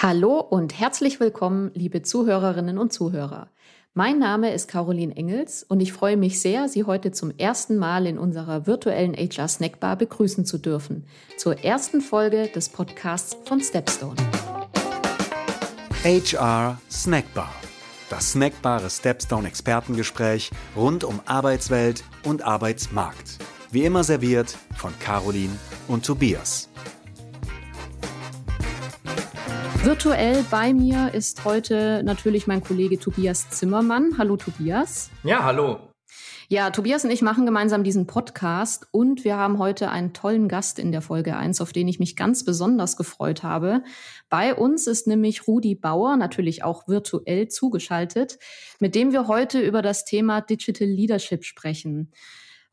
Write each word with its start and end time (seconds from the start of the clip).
Hallo 0.00 0.38
und 0.38 0.78
herzlich 0.78 1.18
willkommen, 1.18 1.72
liebe 1.74 2.02
Zuhörerinnen 2.02 2.78
und 2.78 2.92
Zuhörer. 2.92 3.48
Mein 3.94 4.20
Name 4.20 4.54
ist 4.54 4.68
Caroline 4.68 5.16
Engels 5.16 5.64
und 5.64 5.80
ich 5.80 5.92
freue 5.92 6.16
mich 6.16 6.40
sehr, 6.40 6.68
Sie 6.68 6.84
heute 6.84 7.10
zum 7.10 7.36
ersten 7.36 7.78
Mal 7.78 8.06
in 8.06 8.16
unserer 8.16 8.68
virtuellen 8.68 9.14
HR 9.14 9.48
Snackbar 9.48 9.96
begrüßen 9.96 10.44
zu 10.44 10.58
dürfen, 10.58 11.04
zur 11.36 11.64
ersten 11.64 12.00
Folge 12.00 12.46
des 12.46 12.68
Podcasts 12.68 13.36
von 13.44 13.60
Stepstone. 13.60 14.14
HR 16.04 16.80
Snackbar, 16.88 17.52
das 18.08 18.30
snackbare 18.30 18.90
Stepstone 18.90 19.48
Expertengespräch 19.48 20.52
rund 20.76 21.02
um 21.02 21.18
Arbeitswelt 21.26 22.04
und 22.22 22.42
Arbeitsmarkt. 22.42 23.38
Wie 23.72 23.84
immer 23.84 24.04
serviert 24.04 24.56
von 24.76 24.92
Caroline 25.00 25.56
und 25.88 26.06
Tobias. 26.06 26.68
Virtuell 29.88 30.44
bei 30.50 30.74
mir 30.74 31.14
ist 31.14 31.46
heute 31.46 32.02
natürlich 32.04 32.46
mein 32.46 32.62
Kollege 32.62 32.98
Tobias 32.98 33.48
Zimmermann. 33.48 34.18
Hallo 34.18 34.36
Tobias. 34.36 35.08
Ja, 35.24 35.44
hallo. 35.44 35.78
Ja, 36.48 36.68
Tobias 36.68 37.06
und 37.06 37.10
ich 37.10 37.22
machen 37.22 37.46
gemeinsam 37.46 37.84
diesen 37.84 38.06
Podcast 38.06 38.86
und 38.90 39.24
wir 39.24 39.38
haben 39.38 39.56
heute 39.56 39.88
einen 39.88 40.12
tollen 40.12 40.46
Gast 40.46 40.78
in 40.78 40.92
der 40.92 41.00
Folge 41.00 41.38
1, 41.38 41.62
auf 41.62 41.72
den 41.72 41.88
ich 41.88 41.98
mich 42.00 42.16
ganz 42.16 42.44
besonders 42.44 42.98
gefreut 42.98 43.42
habe. 43.42 43.82
Bei 44.28 44.54
uns 44.54 44.86
ist 44.86 45.06
nämlich 45.06 45.48
Rudi 45.48 45.74
Bauer, 45.74 46.18
natürlich 46.18 46.64
auch 46.64 46.86
virtuell 46.86 47.48
zugeschaltet, 47.48 48.38
mit 48.80 48.94
dem 48.94 49.12
wir 49.12 49.26
heute 49.26 49.58
über 49.58 49.80
das 49.80 50.04
Thema 50.04 50.42
Digital 50.42 50.86
Leadership 50.86 51.44
sprechen. 51.44 52.12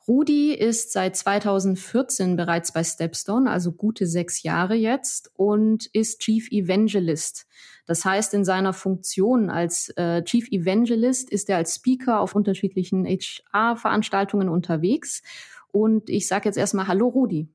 Rudi 0.08 0.54
ist 0.54 0.92
seit 0.92 1.16
2014 1.16 2.36
bereits 2.36 2.72
bei 2.72 2.84
Stepstone, 2.84 3.50
also 3.50 3.72
gute 3.72 4.06
sechs 4.06 4.44
Jahre 4.44 4.76
jetzt, 4.76 5.32
und 5.36 5.88
ist 5.94 6.22
Chief 6.22 6.52
Evangelist. 6.52 7.48
Das 7.88 8.06
heißt, 8.06 8.34
in 8.36 8.46
seiner 8.46 8.74
Funktion 8.74 9.50
als 9.50 9.90
äh, 9.98 10.24
Chief 10.24 10.48
Evangelist 10.52 11.32
ist 11.32 11.50
er 11.50 11.58
als 11.58 11.76
Speaker 11.76 12.20
auf 12.20 12.36
unterschiedlichen 12.36 13.06
HR-Veranstaltungen 13.06 14.48
unterwegs. 14.48 15.24
Und 15.72 16.10
ich 16.10 16.28
sage 16.28 16.50
jetzt 16.50 16.58
erstmal 16.58 16.88
Hallo, 16.88 17.08
Rudi. 17.08 17.48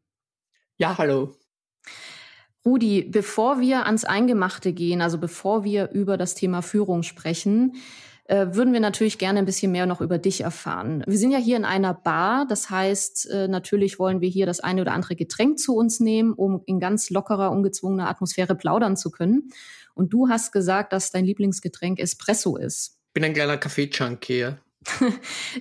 Ja, 0.77 0.99
hallo. 0.99 1.37
Rudi, 2.65 3.03
bevor 3.03 3.61
wir 3.61 3.87
ans 3.87 4.05
Eingemachte 4.05 4.73
gehen, 4.73 5.01
also 5.01 5.19
bevor 5.19 5.65
wir 5.65 5.91
über 5.93 6.17
das 6.17 6.35
Thema 6.35 6.63
Führung 6.63 7.03
sprechen, 7.03 7.77
äh, 8.31 8.55
würden 8.55 8.73
wir 8.73 8.79
natürlich 8.79 9.19
gerne 9.19 9.41
ein 9.41 9.45
bisschen 9.45 9.73
mehr 9.73 9.87
noch 9.87 10.01
über 10.01 10.17
dich 10.17 10.43
erfahren. 10.43 11.03
Wir 11.05 11.19
sind 11.19 11.33
ja 11.33 11.39
hier 11.39 11.57
in 11.57 11.65
einer 11.65 11.93
Bar, 11.93 12.47
das 12.49 12.71
heißt, 12.71 13.29
äh, 13.29 13.49
natürlich 13.49 13.99
wollen 13.99 14.21
wir 14.21 14.29
hier 14.29 14.47
das 14.47 14.61
eine 14.61 14.83
oder 14.83 14.93
andere 14.93 15.17
Getränk 15.17 15.59
zu 15.59 15.75
uns 15.75 15.99
nehmen, 15.99 16.33
um 16.33 16.63
in 16.67 16.79
ganz 16.79 17.11
lockerer, 17.11 17.51
ungezwungener 17.51 18.09
Atmosphäre 18.09 18.55
plaudern 18.55 18.97
zu 18.97 19.11
können. 19.11 19.51
Und 19.95 20.13
du 20.13 20.29
hast 20.29 20.53
gesagt, 20.53 20.93
dass 20.93 21.11
dein 21.11 21.25
Lieblingsgetränk 21.25 21.99
Espresso 21.99 22.57
ist. 22.57 22.99
Ich 23.09 23.15
bin 23.15 23.25
ein 23.25 23.35
kleiner 23.35 23.59
Kaffee-Junkie, 23.59 24.39
ja. 24.39 24.59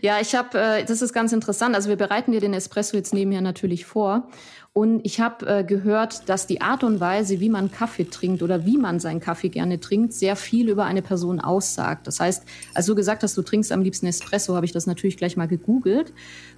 ja, 0.02 0.20
ich 0.22 0.34
habe, 0.36 0.58
äh, 0.58 0.86
das 0.86 1.02
ist 1.02 1.14
ganz 1.14 1.34
interessant. 1.34 1.75
Also 1.75 1.89
wir 1.89 1.98
bereiten 1.98 2.31
dir 2.31 2.39
den 2.39 2.53
Espresso 2.53 2.95
jetzt 2.95 3.14
nebenher 3.14 3.42
natürlich 3.42 3.86
vor. 3.86 4.30
Und 4.72 5.02
ich 5.03 5.20
habe 5.20 5.45
äh, 5.45 5.64
gehört, 5.64 6.30
dass 6.30 6.48
die 6.48 6.61
Art 6.61 6.84
und 6.84 7.00
Weise, 7.00 7.39
wie 7.39 7.50
man 7.50 7.72
Kaffee 7.72 8.06
trinkt 8.06 8.44
oder 8.44 8.66
wie 8.66 8.78
man 8.78 9.00
seinen 9.00 9.20
Kaffee 9.20 9.50
gerne 9.50 9.80
trinkt, 9.80 10.14
sehr 10.14 10.36
viel 10.36 10.70
über 10.70 10.86
eine 10.86 11.02
Person 11.02 11.42
aussagt. 11.42 12.08
Das 12.08 12.20
heißt, 12.20 12.45
als 12.76 12.86
du 12.86 12.95
gesagt 12.95 13.23
hast, 13.23 13.36
du 13.36 13.42
trinkst 13.42 13.72
am 13.72 13.81
liebsten 13.81 14.06
Espresso, 14.06 14.56
habe 14.56 14.66
ich 14.66 14.72
das 14.72 14.86
natürlich 14.86 15.17
gleich 15.17 15.36
mal 15.36 15.48
gegoogelt 15.48 16.14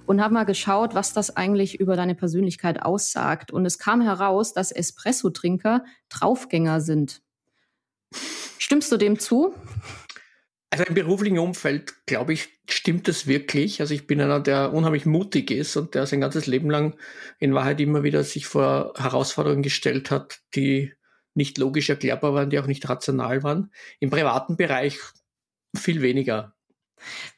und 0.06 0.22
habe 0.22 0.34
mal 0.34 0.44
geschaut, 0.44 0.94
was 0.94 1.14
das 1.14 1.36
eigentlich 1.36 1.80
über 1.80 1.96
deine 1.96 2.14
Persönlichkeit 2.14 2.82
aussagt. 2.82 3.50
Und 3.50 3.66
es 3.66 3.78
kam 3.78 4.02
heraus, 4.02 4.52
dass 4.52 4.70
Espresso-Trinker 4.70 5.84
Draufgänger 6.10 6.80
sind. 6.80 7.22
Stimmst 8.58 8.92
du 8.92 8.98
dem 8.98 9.18
zu? 9.18 9.54
Also 10.72 10.84
im 10.84 10.94
beruflichen 10.94 11.38
Umfeld, 11.38 12.06
glaube 12.06 12.32
ich, 12.32 12.48
stimmt 12.66 13.06
das 13.06 13.26
wirklich. 13.26 13.82
Also 13.82 13.92
ich 13.92 14.06
bin 14.06 14.22
einer, 14.22 14.40
der 14.40 14.72
unheimlich 14.72 15.04
mutig 15.04 15.50
ist 15.50 15.76
und 15.76 15.94
der 15.94 16.06
sein 16.06 16.22
ganzes 16.22 16.46
Leben 16.46 16.70
lang 16.70 16.96
in 17.38 17.52
Wahrheit 17.52 17.78
immer 17.78 18.04
wieder 18.04 18.24
sich 18.24 18.46
vor 18.46 18.94
Herausforderungen 18.96 19.62
gestellt 19.62 20.10
hat, 20.10 20.40
die 20.54 20.94
nicht 21.34 21.58
logisch 21.58 21.90
erklärbar 21.90 22.32
waren, 22.32 22.48
die 22.48 22.58
auch 22.58 22.66
nicht 22.66 22.88
rational 22.88 23.42
waren. 23.42 23.70
Im 24.00 24.08
privaten 24.08 24.56
Bereich 24.56 24.98
viel 25.76 26.00
weniger. 26.00 26.54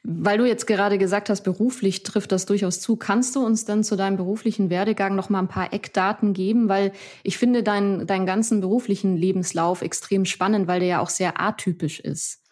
Weil 0.03 0.37
du 0.37 0.45
jetzt 0.45 0.65
gerade 0.65 0.97
gesagt 0.97 1.29
hast, 1.29 1.41
beruflich 1.41 2.03
trifft 2.03 2.31
das 2.31 2.45
durchaus 2.45 2.79
zu. 2.79 2.95
Kannst 2.95 3.35
du 3.35 3.45
uns 3.45 3.65
dann 3.65 3.83
zu 3.83 3.97
deinem 3.97 4.15
beruflichen 4.15 4.69
Werdegang 4.69 5.13
noch 5.13 5.29
mal 5.29 5.39
ein 5.39 5.49
paar 5.49 5.73
Eckdaten 5.73 6.31
geben? 6.31 6.69
Weil 6.69 6.93
ich 7.23 7.37
finde 7.37 7.63
deinen, 7.63 8.07
deinen 8.07 8.25
ganzen 8.25 8.61
beruflichen 8.61 9.17
Lebenslauf 9.17 9.81
extrem 9.81 10.23
spannend, 10.23 10.67
weil 10.69 10.79
der 10.79 10.87
ja 10.87 10.99
auch 11.01 11.09
sehr 11.09 11.41
atypisch 11.41 11.99
ist. 11.99 12.44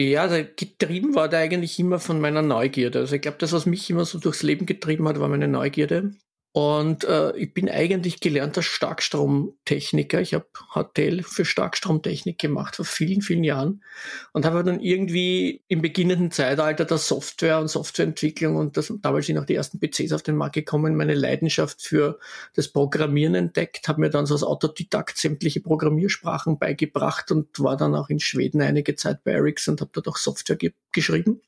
Ja, 0.00 0.22
also 0.22 0.42
getrieben 0.56 1.14
war 1.14 1.28
der 1.28 1.40
eigentlich 1.40 1.78
immer 1.78 1.98
von 2.00 2.20
meiner 2.22 2.40
Neugierde. 2.40 3.00
Also 3.00 3.16
ich 3.16 3.20
glaube, 3.20 3.36
das, 3.38 3.52
was 3.52 3.66
mich 3.66 3.90
immer 3.90 4.06
so 4.06 4.18
durchs 4.18 4.42
Leben 4.42 4.64
getrieben 4.64 5.06
hat, 5.06 5.20
war 5.20 5.28
meine 5.28 5.46
Neugierde. 5.46 6.12
Und 6.52 7.04
äh, 7.04 7.36
ich 7.36 7.54
bin 7.54 7.68
eigentlich 7.68 8.18
gelernter 8.18 8.62
Starkstromtechniker. 8.62 10.20
Ich 10.20 10.34
habe 10.34 10.46
HTL 10.74 11.22
für 11.22 11.44
Starkstromtechnik 11.44 12.38
gemacht 12.38 12.74
vor 12.74 12.84
vielen, 12.84 13.22
vielen 13.22 13.44
Jahren 13.44 13.84
und 14.32 14.44
habe 14.44 14.64
dann 14.64 14.80
irgendwie 14.80 15.62
im 15.68 15.80
beginnenden 15.80 16.32
Zeitalter 16.32 16.84
der 16.84 16.98
Software 16.98 17.60
und 17.60 17.68
Softwareentwicklung 17.68 18.56
und 18.56 18.76
das, 18.76 18.92
damals 19.00 19.26
sind 19.26 19.38
auch 19.38 19.44
die 19.44 19.54
ersten 19.54 19.78
PCs 19.78 20.12
auf 20.12 20.24
den 20.24 20.34
Markt 20.34 20.56
gekommen, 20.56 20.96
meine 20.96 21.14
Leidenschaft 21.14 21.82
für 21.82 22.18
das 22.56 22.66
Programmieren 22.66 23.36
entdeckt, 23.36 23.86
habe 23.86 24.00
mir 24.00 24.10
dann 24.10 24.26
so 24.26 24.34
als 24.34 24.42
Autodidakt 24.42 25.18
sämtliche 25.18 25.60
Programmiersprachen 25.60 26.58
beigebracht 26.58 27.30
und 27.30 27.60
war 27.60 27.76
dann 27.76 27.94
auch 27.94 28.08
in 28.08 28.18
Schweden 28.18 28.60
einige 28.60 28.96
Zeit 28.96 29.22
bei 29.22 29.32
Ericsson 29.32 29.74
und 29.74 29.82
habe 29.82 29.90
dort 29.94 30.08
auch 30.08 30.16
Software 30.16 30.56
ge 30.56 30.72
geschrieben. 30.90 31.40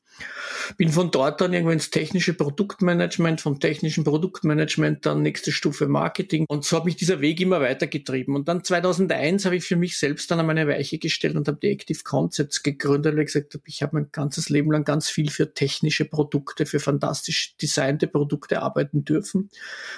Bin 0.77 0.89
von 0.89 1.11
dort 1.11 1.41
dann 1.41 1.53
irgendwann 1.53 1.73
ins 1.73 1.89
technische 1.89 2.33
Produktmanagement, 2.33 3.41
vom 3.41 3.59
technischen 3.59 4.03
Produktmanagement 4.03 5.05
dann 5.05 5.21
nächste 5.21 5.51
Stufe 5.51 5.87
Marketing. 5.87 6.45
Und 6.47 6.63
so 6.63 6.77
hat 6.77 6.85
mich 6.85 6.95
dieser 6.95 7.21
Weg 7.21 7.39
immer 7.41 7.61
weitergetrieben. 7.61 8.35
Und 8.35 8.47
dann 8.47 8.63
2001 8.63 9.45
habe 9.45 9.57
ich 9.57 9.65
für 9.65 9.75
mich 9.75 9.97
selbst 9.97 10.31
dann 10.31 10.39
an 10.39 10.45
meine 10.45 10.67
Weiche 10.67 10.99
gestellt 10.99 11.35
und 11.35 11.47
habe 11.47 11.59
die 11.61 11.69
Active 11.69 12.03
Concepts 12.03 12.63
gegründet, 12.63 13.15
weil 13.15 13.23
ich 13.23 13.33
gesagt 13.33 13.53
habe, 13.53 13.63
ich 13.67 13.83
habe 13.83 13.97
mein 13.97 14.09
ganzes 14.11 14.49
Leben 14.49 14.71
lang 14.71 14.83
ganz 14.83 15.09
viel 15.09 15.29
für 15.29 15.53
technische 15.53 16.05
Produkte, 16.05 16.65
für 16.65 16.79
fantastisch 16.79 17.55
designte 17.57 18.07
Produkte 18.07 18.61
arbeiten 18.61 19.03
dürfen. 19.03 19.49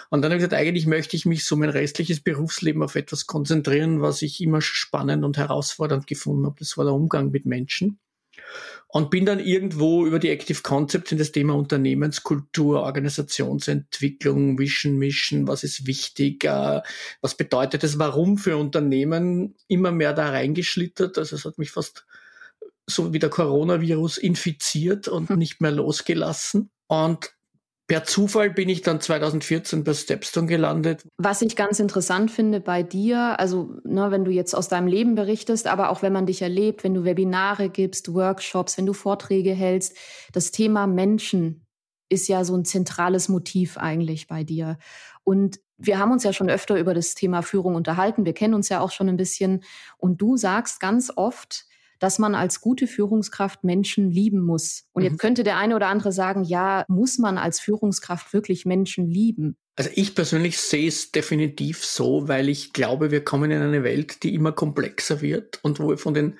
Und 0.09 0.21
dann 0.21 0.31
habe 0.31 0.35
ich 0.35 0.47
gesagt, 0.47 0.59
eigentlich 0.59 0.87
möchte 0.87 1.15
ich 1.15 1.25
mich 1.25 1.45
so 1.45 1.55
mein 1.55 1.69
restliches 1.69 2.21
Berufsleben 2.21 2.83
auf 2.83 2.95
etwas 2.95 3.27
konzentrieren, 3.27 4.01
was 4.01 4.21
ich 4.21 4.41
immer 4.41 4.61
spannend 4.61 5.23
und 5.23 5.37
herausfordernd 5.37 6.07
gefunden 6.07 6.45
habe. 6.45 6.55
Das 6.59 6.77
war 6.77 6.85
der 6.85 6.93
Umgang 6.93 7.31
mit 7.31 7.45
Menschen 7.45 7.99
und 8.87 9.09
bin 9.09 9.25
dann 9.25 9.39
irgendwo 9.39 10.05
über 10.05 10.19
die 10.19 10.29
Active 10.29 10.61
Concepts 10.61 11.11
in 11.11 11.17
das 11.17 11.33
Thema 11.33 11.53
Unternehmenskultur, 11.55 12.81
Organisationsentwicklung, 12.81 14.57
Vision, 14.57 14.97
Mission, 14.97 15.47
was 15.47 15.63
ist 15.65 15.85
wichtig, 15.85 16.45
äh, 16.45 16.81
was 17.21 17.35
bedeutet 17.35 17.83
es, 17.83 17.99
warum 17.99 18.37
für 18.37 18.55
Unternehmen 18.55 19.55
immer 19.67 19.91
mehr 19.91 20.13
da 20.13 20.29
reingeschlittert. 20.29 21.17
Also 21.17 21.35
es 21.35 21.43
hat 21.43 21.57
mich 21.57 21.71
fast 21.71 22.05
so 22.87 23.11
wie 23.11 23.19
der 23.19 23.29
Coronavirus 23.29 24.17
infiziert 24.17 25.07
und 25.07 25.29
hm. 25.29 25.39
nicht 25.39 25.59
mehr 25.59 25.71
losgelassen. 25.71 26.69
Und 26.87 27.34
Per 27.87 28.03
Zufall 28.03 28.49
bin 28.49 28.67
ich 28.67 28.81
dann 28.81 28.99
2014 28.99 29.83
bei 29.83 29.93
Stepstone 29.93 30.47
gelandet. 30.47 31.03
Was 31.17 31.43
ich 31.43 31.55
ganz 31.55 31.79
interessant 31.79 32.31
finde 32.31 32.59
bei 32.59 32.81
dir, 32.81 33.39
also 33.39 33.75
ne, 33.83 34.09
wenn 34.09 34.25
du 34.25 34.31
jetzt 34.31 34.55
aus 34.55 34.67
deinem 34.67 34.87
Leben 34.87 35.13
berichtest, 35.13 35.67
aber 35.67 35.89
auch 35.89 36.01
wenn 36.01 36.11
man 36.11 36.25
dich 36.25 36.41
erlebt, 36.41 36.83
wenn 36.83 36.95
du 36.95 37.03
Webinare 37.03 37.69
gibst, 37.69 38.11
Workshops, 38.13 38.77
wenn 38.77 38.87
du 38.87 38.93
Vorträge 38.93 39.53
hältst, 39.53 39.95
das 40.33 40.49
Thema 40.49 40.87
Menschen 40.87 41.65
ist 42.09 42.27
ja 42.27 42.43
so 42.43 42.55
ein 42.55 42.65
zentrales 42.65 43.29
Motiv 43.29 43.77
eigentlich 43.77 44.27
bei 44.27 44.43
dir. 44.43 44.77
Und 45.23 45.59
wir 45.77 45.99
haben 45.99 46.11
uns 46.11 46.23
ja 46.23 46.33
schon 46.33 46.49
öfter 46.49 46.79
über 46.79 46.93
das 46.93 47.13
Thema 47.15 47.41
Führung 47.41 47.75
unterhalten. 47.75 48.25
Wir 48.25 48.33
kennen 48.33 48.53
uns 48.53 48.69
ja 48.69 48.79
auch 48.79 48.91
schon 48.91 49.09
ein 49.09 49.17
bisschen. 49.17 49.63
Und 49.97 50.21
du 50.21 50.37
sagst 50.37 50.79
ganz 50.79 51.11
oft, 51.15 51.65
dass 51.99 52.19
man 52.19 52.35
als 52.35 52.61
gute 52.61 52.87
Führungskraft 52.87 53.63
Menschen 53.63 54.11
lieben 54.11 54.41
muss. 54.41 54.83
Und 54.93 55.03
mhm. 55.03 55.09
jetzt 55.09 55.19
könnte 55.19 55.43
der 55.43 55.57
eine 55.57 55.75
oder 55.75 55.87
andere 55.87 56.11
sagen, 56.11 56.43
ja, 56.43 56.85
muss 56.87 57.17
man 57.17 57.37
als 57.37 57.59
Führungskraft 57.59 58.33
wirklich 58.33 58.65
Menschen 58.65 59.07
lieben? 59.09 59.57
Also 59.77 59.89
ich 59.93 60.15
persönlich 60.15 60.57
sehe 60.57 60.87
es 60.87 61.11
definitiv 61.11 61.83
so, 61.83 62.27
weil 62.27 62.47
ich 62.47 62.71
glaube, 62.71 63.11
wir 63.11 63.23
kommen 63.23 63.51
in 63.51 63.61
eine 63.61 63.83
Welt, 63.83 64.23
die 64.23 64.33
immer 64.33 64.53
komplexer 64.53 65.21
wird 65.21 65.59
und 65.63 65.79
wo 65.79 65.89
wir 65.89 65.97
von 65.97 66.13
den 66.13 66.37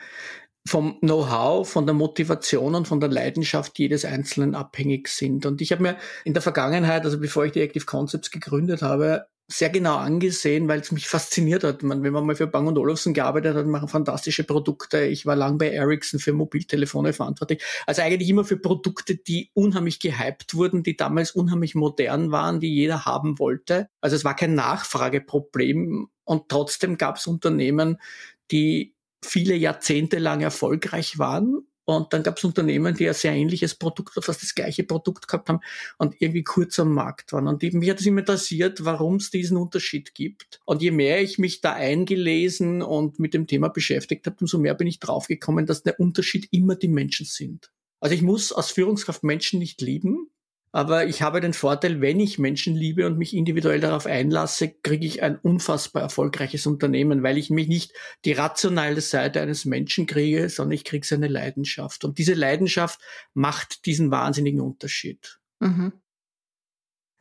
vom 0.67 0.99
Know-how, 1.01 1.69
von 1.69 1.85
der 1.85 1.93
Motivation 1.93 2.73
und 2.73 2.87
von 2.87 2.99
der 2.99 3.09
Leidenschaft 3.09 3.77
jedes 3.77 4.03
Einzelnen 4.03 4.55
abhängig 4.55 5.09
sind. 5.09 5.45
Und 5.45 5.61
ich 5.61 5.71
habe 5.71 5.83
mir 5.83 5.97
in 6.23 6.33
der 6.33 6.41
Vergangenheit, 6.41 7.05
also 7.05 7.19
bevor 7.19 7.45
ich 7.45 7.51
die 7.51 7.61
Active 7.61 7.85
Concepts 7.85 8.31
gegründet 8.31 8.81
habe, 8.81 9.27
sehr 9.47 9.69
genau 9.69 9.97
angesehen, 9.97 10.67
weil 10.67 10.79
es 10.79 10.91
mich 10.91 11.07
fasziniert 11.07 11.63
hat. 11.63 11.83
Man, 11.83 12.01
wenn 12.03 12.13
man 12.13 12.25
mal 12.25 12.35
für 12.35 12.47
Bang 12.47 12.67
Olufsen 12.67 13.13
gearbeitet 13.13 13.55
hat, 13.55 13.67
machen 13.67 13.87
fantastische 13.87 14.43
Produkte. 14.43 15.03
Ich 15.05 15.25
war 15.25 15.35
lang 15.35 15.57
bei 15.57 15.69
Ericsson 15.69 16.19
für 16.19 16.33
Mobiltelefone 16.33 17.13
verantwortlich. 17.13 17.63
Also 17.85 18.01
eigentlich 18.01 18.29
immer 18.29 18.43
für 18.43 18.57
Produkte, 18.57 19.15
die 19.15 19.51
unheimlich 19.53 19.99
gehypt 19.99 20.55
wurden, 20.55 20.81
die 20.81 20.97
damals 20.97 21.31
unheimlich 21.31 21.75
modern 21.75 22.31
waren, 22.31 22.59
die 22.59 22.73
jeder 22.73 23.05
haben 23.05 23.37
wollte. 23.37 23.87
Also 24.01 24.15
es 24.15 24.25
war 24.25 24.35
kein 24.35 24.55
Nachfrageproblem 24.55 26.09
und 26.23 26.49
trotzdem 26.49 26.97
gab 26.97 27.17
es 27.17 27.27
Unternehmen, 27.27 27.97
die 28.51 28.95
viele 29.23 29.55
Jahrzehnte 29.55 30.17
lang 30.17 30.41
erfolgreich 30.41 31.19
waren 31.19 31.67
und 31.85 32.13
dann 32.13 32.23
gab 32.23 32.37
es 32.37 32.43
Unternehmen, 32.43 32.95
die 32.95 33.07
ein 33.07 33.13
sehr 33.13 33.33
ähnliches 33.33 33.75
Produkt 33.75 34.17
oder 34.17 34.25
fast 34.25 34.41
das 34.41 34.55
gleiche 34.55 34.83
Produkt 34.83 35.27
gehabt 35.27 35.49
haben 35.49 35.59
und 35.97 36.19
irgendwie 36.19 36.43
kurz 36.43 36.79
am 36.79 36.93
Markt 36.93 37.31
waren. 37.31 37.47
Und 37.47 37.61
mich 37.61 37.89
hat 37.89 37.99
es 37.99 38.05
immer 38.05 38.19
interessiert, 38.19 38.83
warum 38.83 39.15
es 39.15 39.29
diesen 39.29 39.57
Unterschied 39.57 40.15
gibt. 40.15 40.59
Und 40.65 40.81
je 40.81 40.91
mehr 40.91 41.21
ich 41.21 41.37
mich 41.37 41.61
da 41.61 41.73
eingelesen 41.73 42.81
und 42.81 43.19
mit 43.19 43.33
dem 43.33 43.47
Thema 43.47 43.69
beschäftigt 43.69 44.25
habe, 44.25 44.37
umso 44.41 44.57
mehr 44.57 44.73
bin 44.73 44.87
ich 44.87 44.99
draufgekommen, 44.99 45.65
dass 45.65 45.83
der 45.83 45.99
Unterschied 45.99 46.47
immer 46.51 46.75
die 46.75 46.87
Menschen 46.87 47.25
sind. 47.25 47.71
Also 47.99 48.15
ich 48.15 48.21
muss 48.21 48.51
als 48.51 48.71
Führungskraft 48.71 49.23
Menschen 49.23 49.59
nicht 49.59 49.81
lieben, 49.81 50.29
aber 50.75 51.05
ich 51.05 51.21
habe 51.21 51.39
den 51.39 51.53
Vorteil, 51.53 52.01
wenn 52.01 52.19
ich 52.19 52.37
Menschen 52.37 52.75
liebe 52.75 53.07
und 53.07 53.17
mich 53.17 53.33
individuell 53.33 53.79
darauf 53.79 54.05
einlasse, 54.05 54.67
kriege 54.83 55.05
ich 55.05 55.23
ein 55.23 55.37
unfassbar 55.37 56.01
erfolgreiches 56.01 56.67
Unternehmen, 56.67 57.23
weil 57.23 57.37
ich 57.37 57.49
mich 57.49 57.69
nicht 57.69 57.93
die 58.25 58.33
rationale 58.33 58.99
Seite 58.99 59.39
eines 59.39 59.63
Menschen 59.63 60.05
kriege, 60.05 60.49
sondern 60.49 60.73
ich 60.73 60.83
kriege 60.83 61.07
seine 61.07 61.29
Leidenschaft. 61.29 62.03
Und 62.03 62.17
diese 62.17 62.33
Leidenschaft 62.33 62.99
macht 63.33 63.85
diesen 63.85 64.11
wahnsinnigen 64.11 64.59
Unterschied. 64.59 65.39
Mhm. 65.61 65.93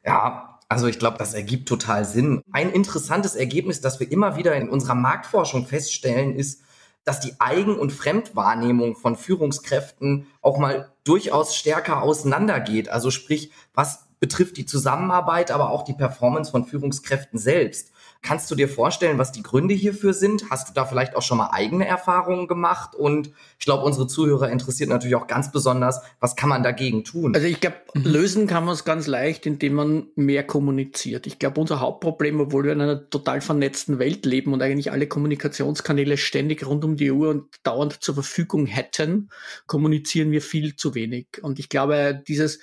Ja, 0.05 0.59
also 0.69 0.89
ich 0.89 0.99
glaube, 0.99 1.19
das 1.19 1.35
ergibt 1.35 1.69
total 1.69 2.05
Sinn. 2.05 2.43
Ein 2.51 2.73
interessantes 2.73 3.37
Ergebnis, 3.37 3.81
das 3.81 4.01
wir 4.01 4.11
immer 4.11 4.37
wieder 4.37 4.57
in 4.57 4.69
unserer 4.69 4.97
Marktforschung 4.97 5.65
feststellen, 5.65 6.35
ist, 6.35 6.63
dass 7.05 7.21
die 7.21 7.35
Eigen- 7.39 7.79
und 7.79 7.93
Fremdwahrnehmung 7.93 8.97
von 8.97 9.15
Führungskräften 9.15 10.27
auch 10.41 10.59
mal 10.59 10.94
durchaus 11.05 11.55
stärker 11.55 12.03
auseinandergeht. 12.03 12.89
Also 12.89 13.11
sprich, 13.11 13.53
was 13.75 14.07
betrifft 14.21 14.57
die 14.57 14.67
Zusammenarbeit, 14.67 15.51
aber 15.51 15.71
auch 15.71 15.83
die 15.83 15.95
Performance 15.95 16.51
von 16.51 16.65
Führungskräften 16.65 17.39
selbst. 17.39 17.95
Kannst 18.25 18.51
du 18.51 18.55
dir 18.55 18.71
vorstellen, 18.71 19.19
was 19.19 19.33
die 19.33 19.43
Gründe 19.43 19.75
hierfür 19.75 20.15
sind? 20.15 20.49
Hast 20.49 20.71
du 20.71 20.73
da 20.73 20.87
vielleicht 20.87 21.15
auch 21.15 21.21
schon 21.21 21.37
mal 21.37 21.51
eigene 21.53 21.87
Erfahrungen 21.87 22.49
gemacht? 22.49 22.95
Und 22.95 23.31
ich 23.59 23.67
glaube, 23.67 23.85
unsere 23.85 24.07
Zuhörer 24.07 24.49
interessiert 24.49 24.89
natürlich 24.89 25.15
auch 25.15 25.27
ganz 25.27 25.53
besonders, 25.53 26.01
was 26.21 26.35
kann 26.35 26.49
man 26.49 26.63
dagegen 26.63 27.05
tun? 27.05 27.35
Also 27.35 27.47
ich 27.47 27.61
glaube, 27.61 27.77
mhm. 27.93 28.03
lösen 28.05 28.47
kann 28.47 28.65
man 28.65 28.73
es 28.73 28.87
ganz 28.87 29.07
leicht, 29.07 29.45
indem 29.45 29.75
man 29.75 30.07
mehr 30.17 30.43
kommuniziert. 30.43 31.27
Ich 31.27 31.39
glaube, 31.39 31.61
unser 31.61 31.81
Hauptproblem, 31.81 32.41
obwohl 32.41 32.65
wir 32.65 32.73
in 32.73 32.81
einer 32.81 33.11
total 33.11 33.43
vernetzten 33.43 33.99
Welt 33.99 34.25
leben 34.25 34.55
und 34.55 34.63
eigentlich 34.63 34.91
alle 34.91 35.07
Kommunikationskanäle 35.07 36.17
ständig 36.17 36.65
rund 36.67 36.83
um 36.83 36.97
die 36.97 37.11
Uhr 37.11 37.29
und 37.29 37.45
dauernd 37.63 38.03
zur 38.03 38.15
Verfügung 38.15 38.65
hätten, 38.65 39.29
kommunizieren 39.67 40.31
wir 40.31 40.41
viel 40.41 40.77
zu 40.77 40.95
wenig. 40.95 41.27
Und 41.43 41.59
ich 41.59 41.69
glaube, 41.69 42.23
dieses 42.27 42.59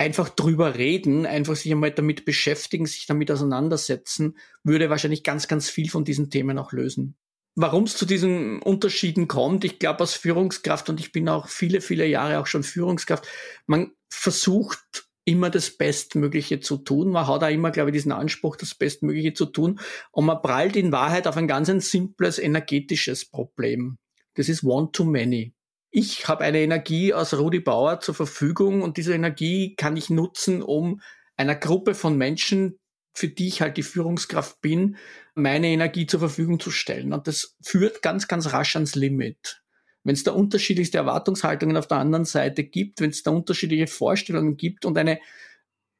einfach 0.00 0.30
drüber 0.30 0.76
reden, 0.76 1.26
einfach 1.26 1.54
sich 1.54 1.70
einmal 1.70 1.90
damit 1.90 2.24
beschäftigen, 2.24 2.86
sich 2.86 3.04
damit 3.04 3.30
auseinandersetzen, 3.30 4.38
würde 4.64 4.88
wahrscheinlich 4.88 5.22
ganz, 5.22 5.46
ganz 5.46 5.68
viel 5.68 5.90
von 5.90 6.06
diesen 6.06 6.30
Themen 6.30 6.58
auch 6.58 6.72
lösen. 6.72 7.16
Warum 7.54 7.84
es 7.84 7.98
zu 7.98 8.06
diesen 8.06 8.62
Unterschieden 8.62 9.28
kommt, 9.28 9.62
ich 9.62 9.78
glaube 9.78 10.00
als 10.00 10.14
Führungskraft 10.14 10.88
und 10.88 11.00
ich 11.00 11.12
bin 11.12 11.28
auch 11.28 11.48
viele, 11.48 11.82
viele 11.82 12.06
Jahre 12.06 12.38
auch 12.38 12.46
schon 12.46 12.62
Führungskraft, 12.62 13.28
man 13.66 13.92
versucht 14.08 15.06
immer 15.26 15.50
das 15.50 15.76
Bestmögliche 15.76 16.60
zu 16.60 16.78
tun. 16.78 17.10
Man 17.10 17.26
hat 17.26 17.44
auch 17.44 17.50
immer, 17.50 17.70
glaube 17.70 17.90
ich, 17.90 17.94
diesen 17.94 18.12
Anspruch, 18.12 18.56
das 18.56 18.74
Bestmögliche 18.74 19.34
zu 19.34 19.46
tun. 19.46 19.80
Und 20.12 20.24
man 20.24 20.40
prallt 20.40 20.76
in 20.76 20.92
Wahrheit 20.92 21.26
auf 21.26 21.36
ein 21.36 21.46
ganz 21.46 21.68
ein 21.68 21.80
simples 21.80 22.38
energetisches 22.38 23.26
Problem. 23.26 23.98
Das 24.34 24.48
ist 24.48 24.64
one 24.64 24.90
too 24.92 25.04
many 25.04 25.52
ich 25.90 26.28
habe 26.28 26.44
eine 26.44 26.60
Energie 26.60 27.12
aus 27.12 27.34
Rudi 27.34 27.60
Bauer 27.60 28.00
zur 28.00 28.14
Verfügung 28.14 28.82
und 28.82 28.96
diese 28.96 29.14
Energie 29.14 29.74
kann 29.76 29.96
ich 29.96 30.10
nutzen, 30.10 30.62
um 30.62 31.00
einer 31.36 31.56
Gruppe 31.56 31.94
von 31.94 32.16
Menschen, 32.16 32.78
für 33.12 33.28
die 33.28 33.48
ich 33.48 33.60
halt 33.60 33.76
die 33.76 33.82
Führungskraft 33.82 34.60
bin, 34.60 34.96
meine 35.34 35.68
Energie 35.68 36.06
zur 36.06 36.20
Verfügung 36.20 36.60
zu 36.60 36.70
stellen. 36.70 37.12
Und 37.12 37.26
das 37.26 37.56
führt 37.62 38.02
ganz, 38.02 38.28
ganz 38.28 38.52
rasch 38.52 38.76
ans 38.76 38.94
Limit. 38.94 39.62
Wenn 40.04 40.14
es 40.14 40.22
da 40.22 40.32
unterschiedlichste 40.32 40.98
Erwartungshaltungen 40.98 41.76
auf 41.76 41.88
der 41.88 41.98
anderen 41.98 42.24
Seite 42.24 42.64
gibt, 42.64 43.00
wenn 43.00 43.10
es 43.10 43.22
da 43.22 43.32
unterschiedliche 43.32 43.86
Vorstellungen 43.86 44.56
gibt 44.56 44.84
und 44.84 44.96
eine 44.96 45.18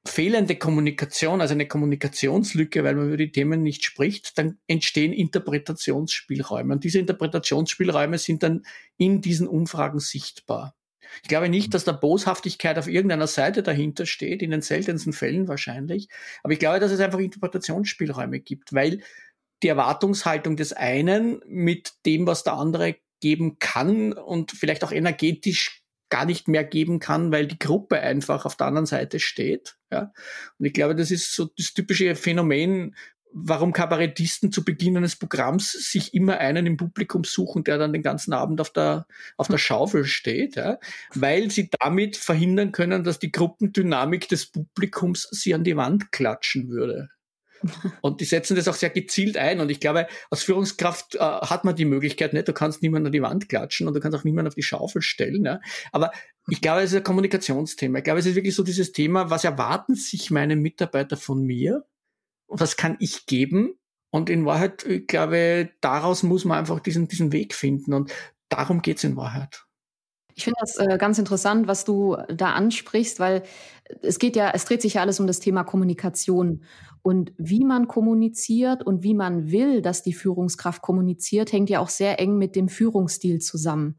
fehlende 0.06 0.56
Kommunikation, 0.56 1.40
also 1.40 1.52
eine 1.52 1.68
Kommunikationslücke, 1.68 2.84
weil 2.84 2.94
man 2.94 3.08
über 3.08 3.16
die 3.16 3.32
Themen 3.32 3.62
nicht 3.62 3.84
spricht, 3.84 4.38
dann 4.38 4.58
entstehen 4.66 5.12
Interpretationsspielräume. 5.12 6.74
Und 6.74 6.84
diese 6.84 6.98
Interpretationsspielräume 6.98 8.18
sind 8.18 8.42
dann 8.42 8.62
in 8.96 9.20
diesen 9.20 9.46
Umfragen 9.46 10.00
sichtbar. 10.00 10.74
Ich 11.22 11.28
glaube 11.28 11.48
nicht, 11.48 11.74
dass 11.74 11.84
da 11.84 11.92
Boshaftigkeit 11.92 12.78
auf 12.78 12.86
irgendeiner 12.86 13.26
Seite 13.26 13.62
dahinter 13.62 14.06
steht, 14.06 14.42
in 14.42 14.50
den 14.50 14.62
seltensten 14.62 15.12
Fällen 15.12 15.48
wahrscheinlich. 15.48 16.08
Aber 16.42 16.52
ich 16.52 16.58
glaube, 16.58 16.80
dass 16.80 16.92
es 16.92 17.00
einfach 17.00 17.18
Interpretationsspielräume 17.18 18.40
gibt, 18.40 18.72
weil 18.72 19.02
die 19.62 19.68
Erwartungshaltung 19.68 20.56
des 20.56 20.72
einen 20.72 21.40
mit 21.46 21.92
dem, 22.06 22.26
was 22.26 22.44
der 22.44 22.54
andere 22.54 22.96
geben 23.20 23.58
kann 23.58 24.12
und 24.12 24.52
vielleicht 24.52 24.82
auch 24.84 24.92
energetisch 24.92 25.79
gar 26.10 26.26
nicht 26.26 26.48
mehr 26.48 26.64
geben 26.64 26.98
kann, 26.98 27.32
weil 27.32 27.46
die 27.46 27.58
Gruppe 27.58 28.00
einfach 28.00 28.44
auf 28.44 28.56
der 28.56 28.66
anderen 28.66 28.86
Seite 28.86 29.20
steht. 29.20 29.76
Ja? 29.90 30.12
Und 30.58 30.66
ich 30.66 30.72
glaube, 30.72 30.94
das 30.94 31.10
ist 31.10 31.34
so 31.34 31.48
das 31.56 31.72
typische 31.72 32.14
Phänomen, 32.14 32.94
warum 33.32 33.72
Kabarettisten 33.72 34.50
zu 34.50 34.64
Beginn 34.64 34.96
eines 34.96 35.16
Programms 35.16 35.72
sich 35.72 36.14
immer 36.14 36.38
einen 36.38 36.66
im 36.66 36.76
Publikum 36.76 37.24
suchen, 37.24 37.64
der 37.64 37.78
dann 37.78 37.92
den 37.92 38.02
ganzen 38.02 38.32
Abend 38.32 38.60
auf 38.60 38.72
der, 38.72 39.06
auf 39.36 39.48
der 39.48 39.58
Schaufel 39.58 40.04
steht, 40.04 40.56
ja? 40.56 40.78
weil 41.14 41.50
sie 41.50 41.70
damit 41.78 42.16
verhindern 42.16 42.72
können, 42.72 43.04
dass 43.04 43.18
die 43.18 43.30
Gruppendynamik 43.32 44.28
des 44.28 44.46
Publikums 44.46 45.28
sie 45.30 45.54
an 45.54 45.64
die 45.64 45.76
Wand 45.76 46.12
klatschen 46.12 46.68
würde. 46.68 47.10
Und 48.00 48.20
die 48.20 48.24
setzen 48.24 48.56
das 48.56 48.68
auch 48.68 48.74
sehr 48.74 48.90
gezielt 48.90 49.36
ein. 49.36 49.60
Und 49.60 49.70
ich 49.70 49.80
glaube, 49.80 50.06
als 50.30 50.42
Führungskraft 50.42 51.16
äh, 51.16 51.18
hat 51.18 51.64
man 51.64 51.76
die 51.76 51.84
Möglichkeit 51.84 52.32
nicht, 52.32 52.48
du 52.48 52.52
kannst 52.52 52.82
niemanden 52.82 53.06
an 53.06 53.12
die 53.12 53.22
Wand 53.22 53.48
klatschen 53.48 53.86
und 53.86 53.94
du 53.94 54.00
kannst 54.00 54.16
auch 54.16 54.24
niemanden 54.24 54.48
auf 54.48 54.54
die 54.54 54.62
Schaufel 54.62 55.02
stellen. 55.02 55.44
Ja. 55.44 55.60
Aber 55.92 56.12
ich 56.48 56.60
glaube, 56.60 56.82
es 56.82 56.92
ist 56.92 56.98
ein 56.98 57.04
Kommunikationsthema. 57.04 57.98
Ich 57.98 58.04
glaube, 58.04 58.20
es 58.20 58.26
ist 58.26 58.34
wirklich 58.34 58.54
so 58.54 58.62
dieses 58.62 58.92
Thema, 58.92 59.30
was 59.30 59.44
erwarten 59.44 59.94
sich 59.94 60.30
meine 60.30 60.56
Mitarbeiter 60.56 61.16
von 61.16 61.42
mir? 61.44 61.84
Was 62.48 62.76
kann 62.76 62.96
ich 63.00 63.26
geben? 63.26 63.74
Und 64.10 64.28
in 64.28 64.44
Wahrheit, 64.44 64.84
ich 64.84 65.06
glaube, 65.06 65.70
daraus 65.80 66.22
muss 66.22 66.44
man 66.44 66.58
einfach 66.58 66.80
diesen, 66.80 67.06
diesen 67.08 67.32
Weg 67.32 67.54
finden. 67.54 67.94
Und 67.94 68.12
darum 68.48 68.82
geht's 68.82 69.04
in 69.04 69.16
Wahrheit. 69.16 69.64
Ich 70.40 70.44
finde 70.44 70.56
das 70.60 70.78
äh, 70.78 70.96
ganz 70.96 71.18
interessant, 71.18 71.68
was 71.68 71.84
du 71.84 72.16
da 72.34 72.52
ansprichst, 72.54 73.20
weil 73.20 73.42
es 74.00 74.18
geht 74.18 74.36
ja, 74.36 74.50
es 74.54 74.64
dreht 74.64 74.80
sich 74.80 74.94
ja 74.94 75.02
alles 75.02 75.20
um 75.20 75.26
das 75.26 75.38
Thema 75.38 75.64
Kommunikation. 75.64 76.62
Und 77.02 77.34
wie 77.36 77.62
man 77.62 77.88
kommuniziert 77.88 78.82
und 78.82 79.02
wie 79.02 79.12
man 79.12 79.50
will, 79.50 79.82
dass 79.82 80.02
die 80.02 80.14
Führungskraft 80.14 80.80
kommuniziert, 80.80 81.52
hängt 81.52 81.68
ja 81.68 81.80
auch 81.80 81.90
sehr 81.90 82.18
eng 82.20 82.38
mit 82.38 82.56
dem 82.56 82.70
Führungsstil 82.70 83.40
zusammen. 83.40 83.98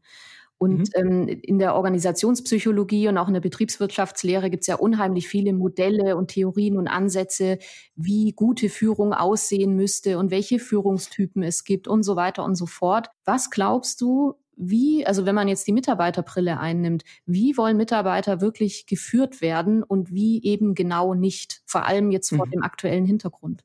Und 0.58 0.96
mhm. 0.96 1.28
ähm, 1.28 1.28
in 1.28 1.60
der 1.60 1.76
Organisationspsychologie 1.76 3.06
und 3.06 3.18
auch 3.18 3.28
in 3.28 3.34
der 3.34 3.40
Betriebswirtschaftslehre 3.40 4.50
gibt 4.50 4.62
es 4.62 4.66
ja 4.66 4.76
unheimlich 4.76 5.28
viele 5.28 5.52
Modelle 5.52 6.16
und 6.16 6.28
Theorien 6.28 6.76
und 6.76 6.88
Ansätze, 6.88 7.58
wie 7.94 8.32
gute 8.32 8.68
Führung 8.68 9.12
aussehen 9.12 9.76
müsste 9.76 10.18
und 10.18 10.32
welche 10.32 10.58
Führungstypen 10.58 11.44
es 11.44 11.62
gibt 11.62 11.86
und 11.86 12.02
so 12.02 12.16
weiter 12.16 12.44
und 12.44 12.56
so 12.56 12.66
fort. 12.66 13.10
Was 13.24 13.50
glaubst 13.50 14.00
du, 14.00 14.34
wie, 14.56 15.06
also 15.06 15.26
wenn 15.26 15.34
man 15.34 15.48
jetzt 15.48 15.66
die 15.66 15.72
Mitarbeiterbrille 15.72 16.58
einnimmt, 16.58 17.04
wie 17.26 17.56
wollen 17.56 17.76
Mitarbeiter 17.76 18.40
wirklich 18.40 18.86
geführt 18.86 19.40
werden 19.40 19.82
und 19.82 20.12
wie 20.12 20.42
eben 20.44 20.74
genau 20.74 21.14
nicht, 21.14 21.62
vor 21.66 21.86
allem 21.86 22.10
jetzt 22.10 22.30
vor 22.30 22.46
mhm. 22.46 22.50
dem 22.50 22.62
aktuellen 22.62 23.04
Hintergrund? 23.04 23.64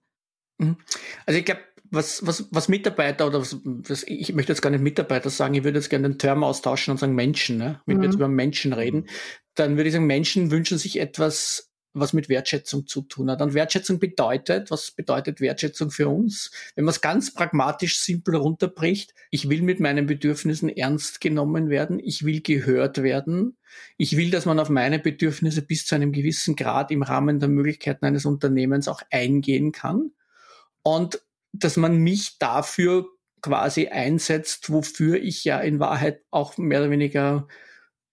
Mhm. 0.58 0.78
Also 1.26 1.40
ich 1.40 1.46
glaube, 1.46 1.62
was, 1.90 2.26
was, 2.26 2.48
was 2.52 2.68
Mitarbeiter 2.68 3.28
oder 3.28 3.40
was, 3.40 3.58
was, 3.64 4.04
ich 4.04 4.34
möchte 4.34 4.52
jetzt 4.52 4.62
gar 4.62 4.70
nicht 4.70 4.82
Mitarbeiter 4.82 5.30
sagen, 5.30 5.54
ich 5.54 5.64
würde 5.64 5.80
jetzt 5.80 5.90
gerne 5.90 6.10
den 6.10 6.18
Term 6.18 6.44
austauschen 6.44 6.92
und 6.92 6.98
sagen 6.98 7.16
Menschen, 7.16 7.58
ne? 7.58 7.82
wenn 7.86 7.98
mhm. 7.98 8.02
wir 8.02 8.08
jetzt 8.08 8.16
über 8.16 8.28
Menschen 8.28 8.74
reden, 8.74 9.08
dann 9.56 9.78
würde 9.78 9.88
ich 9.88 9.94
sagen, 9.94 10.08
Menschen 10.08 10.52
wünschen 10.52 10.78
sich 10.78 11.00
etwas 11.00 11.67
was 12.00 12.14
mit 12.14 12.30
Wertschätzung 12.30 12.88
zu 12.88 13.02
tun 13.02 13.30
hat. 13.30 13.42
Und 13.42 13.54
Wertschätzung 13.54 14.00
bedeutet, 14.00 14.72
was 14.72 14.92
bedeutet 14.92 15.42
Wertschätzung 15.42 15.92
für 15.92 16.08
uns? 16.08 16.52
Wenn 16.76 16.86
man 16.86 16.92
es 16.92 17.02
ganz 17.02 17.34
pragmatisch 17.34 18.00
simpel 18.00 18.36
runterbricht, 18.36 19.14
ich 19.32 19.50
will 19.50 19.62
mit 19.62 19.80
meinen 19.80 20.06
Bedürfnissen 20.06 20.70
ernst 20.70 21.22
genommen 21.22 21.70
werden, 21.70 22.00
ich 22.00 22.26
will 22.26 22.42
gehört 22.42 23.04
werden, 23.04 23.58
ich 23.98 24.18
will, 24.18 24.32
dass 24.32 24.46
man 24.46 24.60
auf 24.60 24.70
meine 24.70 25.00
Bedürfnisse 25.00 25.62
bis 25.62 25.86
zu 25.86 25.96
einem 25.96 26.12
gewissen 26.12 26.56
Grad 26.56 26.92
im 26.92 27.04
Rahmen 27.04 27.40
der 27.40 27.50
Möglichkeiten 27.50 28.06
eines 28.06 28.26
Unternehmens 28.26 28.88
auch 28.88 29.02
eingehen 29.12 29.72
kann 29.72 30.12
und 30.84 31.22
dass 31.54 31.78
man 31.78 31.98
mich 31.98 32.38
dafür 32.40 33.08
quasi 33.42 33.88
einsetzt, 33.88 34.72
wofür 34.72 35.18
ich 35.18 35.44
ja 35.44 35.60
in 35.60 35.80
Wahrheit 35.80 36.22
auch 36.32 36.58
mehr 36.58 36.82
oder 36.82 36.92
weniger 36.92 37.48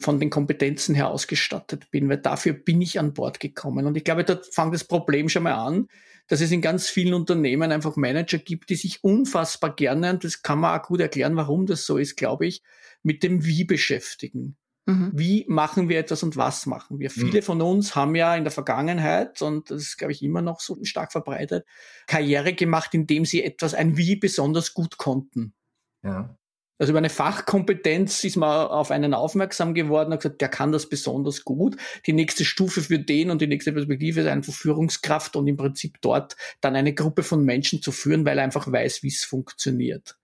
von 0.00 0.18
den 0.18 0.30
Kompetenzen 0.30 0.94
her 0.94 1.08
ausgestattet 1.08 1.90
bin, 1.90 2.08
weil 2.08 2.18
dafür 2.18 2.52
bin 2.52 2.82
ich 2.82 2.98
an 2.98 3.14
Bord 3.14 3.40
gekommen. 3.40 3.86
Und 3.86 3.96
ich 3.96 4.04
glaube, 4.04 4.24
dort 4.24 4.46
fängt 4.52 4.74
das 4.74 4.84
Problem 4.84 5.28
schon 5.28 5.44
mal 5.44 5.54
an, 5.54 5.88
dass 6.26 6.40
es 6.40 6.50
in 6.50 6.62
ganz 6.62 6.88
vielen 6.88 7.14
Unternehmen 7.14 7.70
einfach 7.70 7.96
Manager 7.96 8.38
gibt, 8.38 8.70
die 8.70 8.76
sich 8.76 9.04
unfassbar 9.04 9.74
gerne, 9.74 10.10
und 10.10 10.24
das 10.24 10.42
kann 10.42 10.58
man 10.58 10.78
auch 10.78 10.86
gut 10.86 11.00
erklären, 11.00 11.36
warum 11.36 11.66
das 11.66 11.86
so 11.86 11.98
ist, 11.98 12.16
glaube 12.16 12.46
ich, 12.46 12.62
mit 13.02 13.22
dem 13.22 13.44
Wie 13.44 13.64
beschäftigen. 13.64 14.56
Mhm. 14.86 15.12
Wie 15.14 15.44
machen 15.48 15.88
wir 15.88 15.98
etwas 15.98 16.22
und 16.22 16.36
was 16.36 16.66
machen 16.66 16.98
wir? 16.98 17.10
Mhm. 17.10 17.20
Viele 17.20 17.42
von 17.42 17.60
uns 17.62 17.94
haben 17.94 18.14
ja 18.14 18.34
in 18.36 18.44
der 18.44 18.50
Vergangenheit, 18.50 19.42
und 19.42 19.70
das 19.70 19.82
ist, 19.82 19.96
glaube 19.98 20.12
ich, 20.12 20.22
immer 20.22 20.42
noch 20.42 20.60
so 20.60 20.76
stark 20.82 21.12
verbreitet, 21.12 21.66
Karriere 22.06 22.54
gemacht, 22.54 22.94
indem 22.94 23.24
sie 23.24 23.42
etwas, 23.42 23.74
ein 23.74 23.96
Wie 23.96 24.16
besonders 24.16 24.74
gut 24.74 24.96
konnten. 24.96 25.54
Ja. 26.02 26.36
Also 26.78 26.90
über 26.90 26.98
eine 26.98 27.10
Fachkompetenz 27.10 28.24
ist 28.24 28.36
man 28.36 28.66
auf 28.66 28.90
einen 28.90 29.14
aufmerksam 29.14 29.74
geworden 29.74 30.12
und 30.12 30.20
gesagt, 30.20 30.40
der 30.40 30.48
kann 30.48 30.72
das 30.72 30.88
besonders 30.88 31.44
gut. 31.44 31.76
Die 32.06 32.12
nächste 32.12 32.44
Stufe 32.44 32.82
für 32.82 32.98
den 32.98 33.30
und 33.30 33.40
die 33.40 33.46
nächste 33.46 33.72
Perspektive 33.72 34.22
ist 34.22 34.26
einfach 34.26 34.52
Führungskraft 34.52 35.36
und 35.36 35.46
im 35.46 35.56
Prinzip 35.56 36.00
dort 36.00 36.36
dann 36.60 36.74
eine 36.74 36.92
Gruppe 36.92 37.22
von 37.22 37.44
Menschen 37.44 37.80
zu 37.80 37.92
führen, 37.92 38.26
weil 38.26 38.38
er 38.38 38.44
einfach 38.44 38.70
weiß, 38.70 39.04
wie 39.04 39.08
es 39.08 39.24
funktioniert. 39.24 40.16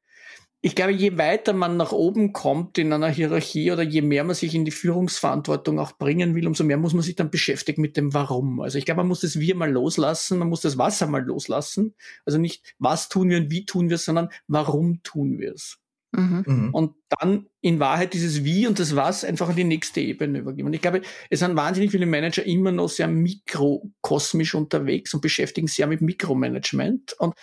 Ich 0.62 0.74
glaube, 0.74 0.92
je 0.92 1.16
weiter 1.16 1.54
man 1.54 1.78
nach 1.78 1.92
oben 1.92 2.34
kommt 2.34 2.76
in 2.76 2.92
einer 2.92 3.08
Hierarchie 3.08 3.72
oder 3.72 3.82
je 3.82 4.02
mehr 4.02 4.24
man 4.24 4.34
sich 4.34 4.54
in 4.54 4.66
die 4.66 4.70
Führungsverantwortung 4.72 5.78
auch 5.78 5.92
bringen 5.92 6.34
will, 6.34 6.46
umso 6.46 6.64
mehr 6.64 6.76
muss 6.76 6.92
man 6.92 7.02
sich 7.02 7.16
dann 7.16 7.30
beschäftigen 7.30 7.80
mit 7.80 7.96
dem 7.96 8.12
Warum. 8.12 8.60
Also 8.60 8.76
ich 8.76 8.84
glaube, 8.84 8.98
man 8.98 9.08
muss 9.08 9.20
das 9.20 9.38
Wir 9.38 9.54
mal 9.54 9.70
loslassen, 9.70 10.38
man 10.38 10.48
muss 10.48 10.60
das 10.60 10.76
Wasser 10.76 11.06
mal 11.06 11.24
loslassen. 11.24 11.94
Also 12.26 12.38
nicht, 12.38 12.74
was 12.78 13.08
tun 13.08 13.30
wir 13.30 13.38
und 13.38 13.50
wie 13.50 13.64
tun 13.64 13.88
wir 13.88 13.94
es, 13.94 14.04
sondern 14.04 14.28
warum 14.48 15.02
tun 15.02 15.38
wir 15.38 15.54
es. 15.54 15.78
Mhm. 16.12 16.44
mhm. 16.46 16.74
Und 16.74 16.94
dann 17.18 17.46
in 17.60 17.78
Wahrheit 17.78 18.14
dieses 18.14 18.44
Wie 18.44 18.66
und 18.66 18.78
das 18.78 18.96
Was 18.96 19.24
einfach 19.24 19.48
an 19.48 19.56
die 19.56 19.64
nächste 19.64 20.00
Ebene 20.00 20.40
übergeben. 20.40 20.68
Und 20.68 20.74
ich 20.74 20.80
glaube, 20.80 21.02
es 21.28 21.40
sind 21.40 21.56
wahnsinnig 21.56 21.90
viele 21.90 22.06
Manager 22.06 22.44
immer 22.44 22.72
noch 22.72 22.88
sehr 22.88 23.08
mikrokosmisch 23.08 24.54
unterwegs 24.54 25.14
und 25.14 25.20
beschäftigen 25.20 25.66
sich 25.66 25.76
sehr 25.76 25.86
mit 25.86 26.00
Mikromanagement. 26.00 27.14
Und 27.18 27.34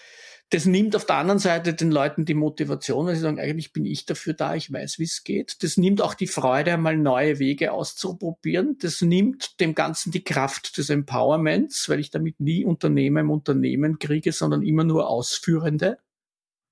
das 0.49 0.65
nimmt 0.65 0.95
auf 0.95 1.05
der 1.05 1.17
anderen 1.17 1.39
Seite 1.39 1.73
den 1.73 1.91
Leuten 1.91 2.23
die 2.23 2.33
Motivation, 2.33 3.05
weil 3.05 3.15
sie 3.15 3.21
sagen, 3.21 3.39
eigentlich 3.39 3.73
bin 3.73 3.85
ich 3.85 4.05
dafür 4.05 4.33
da, 4.33 4.55
ich 4.55 4.71
weiß, 4.71 4.97
wie 4.97 5.03
es 5.03 5.25
geht. 5.25 5.61
Das 5.61 5.75
nimmt 5.75 6.01
auch 6.01 6.13
die 6.13 6.27
Freude, 6.27 6.73
einmal 6.73 6.97
neue 6.97 7.39
Wege 7.39 7.73
auszuprobieren. 7.73 8.77
Das 8.79 9.01
nimmt 9.01 9.59
dem 9.59 9.75
Ganzen 9.75 10.11
die 10.11 10.23
Kraft 10.23 10.77
des 10.77 10.89
Empowerments, 10.89 11.89
weil 11.89 11.99
ich 11.99 12.11
damit 12.11 12.39
nie 12.39 12.63
Unternehmer 12.63 13.19
im 13.19 13.29
Unternehmen 13.29 13.99
kriege, 13.99 14.31
sondern 14.31 14.61
immer 14.61 14.85
nur 14.85 15.09
Ausführende. 15.09 15.97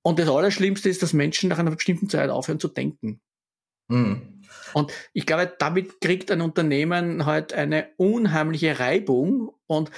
Und 0.06 0.20
das 0.20 0.30
Allerschlimmste 0.30 0.88
ist, 0.88 1.02
dass 1.02 1.14
Menschen 1.14 1.50
nach 1.50 1.58
einer 1.58 1.72
bestimmten 1.72 2.10
Zeit 2.10 2.30
aufhören 2.30 2.60
zu 2.60 2.68
denken. 2.68 3.22
Mhm. 3.88 4.44
Und 4.74 4.94
ich 5.14 5.26
glaube, 5.26 5.52
damit 5.58 6.00
kriegt 6.00 6.30
ein 6.30 6.42
Unternehmen 6.42 7.26
halt 7.26 7.54
eine 7.54 7.90
unheimliche 7.98 8.80
Reibung 8.80 9.56
und 9.66 9.90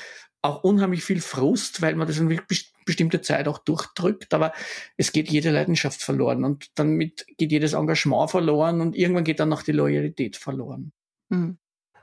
auch 0.42 0.64
unheimlich 0.64 1.04
viel 1.04 1.20
Frust, 1.20 1.82
weil 1.82 1.96
man 1.96 2.08
das 2.08 2.22
eine 2.22 2.40
bestimmte 2.86 3.20
Zeit 3.20 3.50
auch 3.50 3.58
durchdrückt, 3.58 4.34
aber 4.34 4.54
es 4.96 5.12
geht 5.12 5.30
jede 5.30 5.52
Leidenschaft 5.52 6.02
verloren 6.02 6.46
und 6.46 6.68
damit 6.76 7.26
geht 7.38 7.52
jedes 7.52 7.74
Engagement 7.74 8.32
verloren 8.32 8.80
und 8.80 8.96
irgendwann 8.96 9.26
geht 9.26 9.42
dann 9.42 9.50
noch 9.50 9.64
die 9.64 9.74
Loyalität 9.74 10.38
verloren. 10.38 10.94
Mhm. 11.28 11.58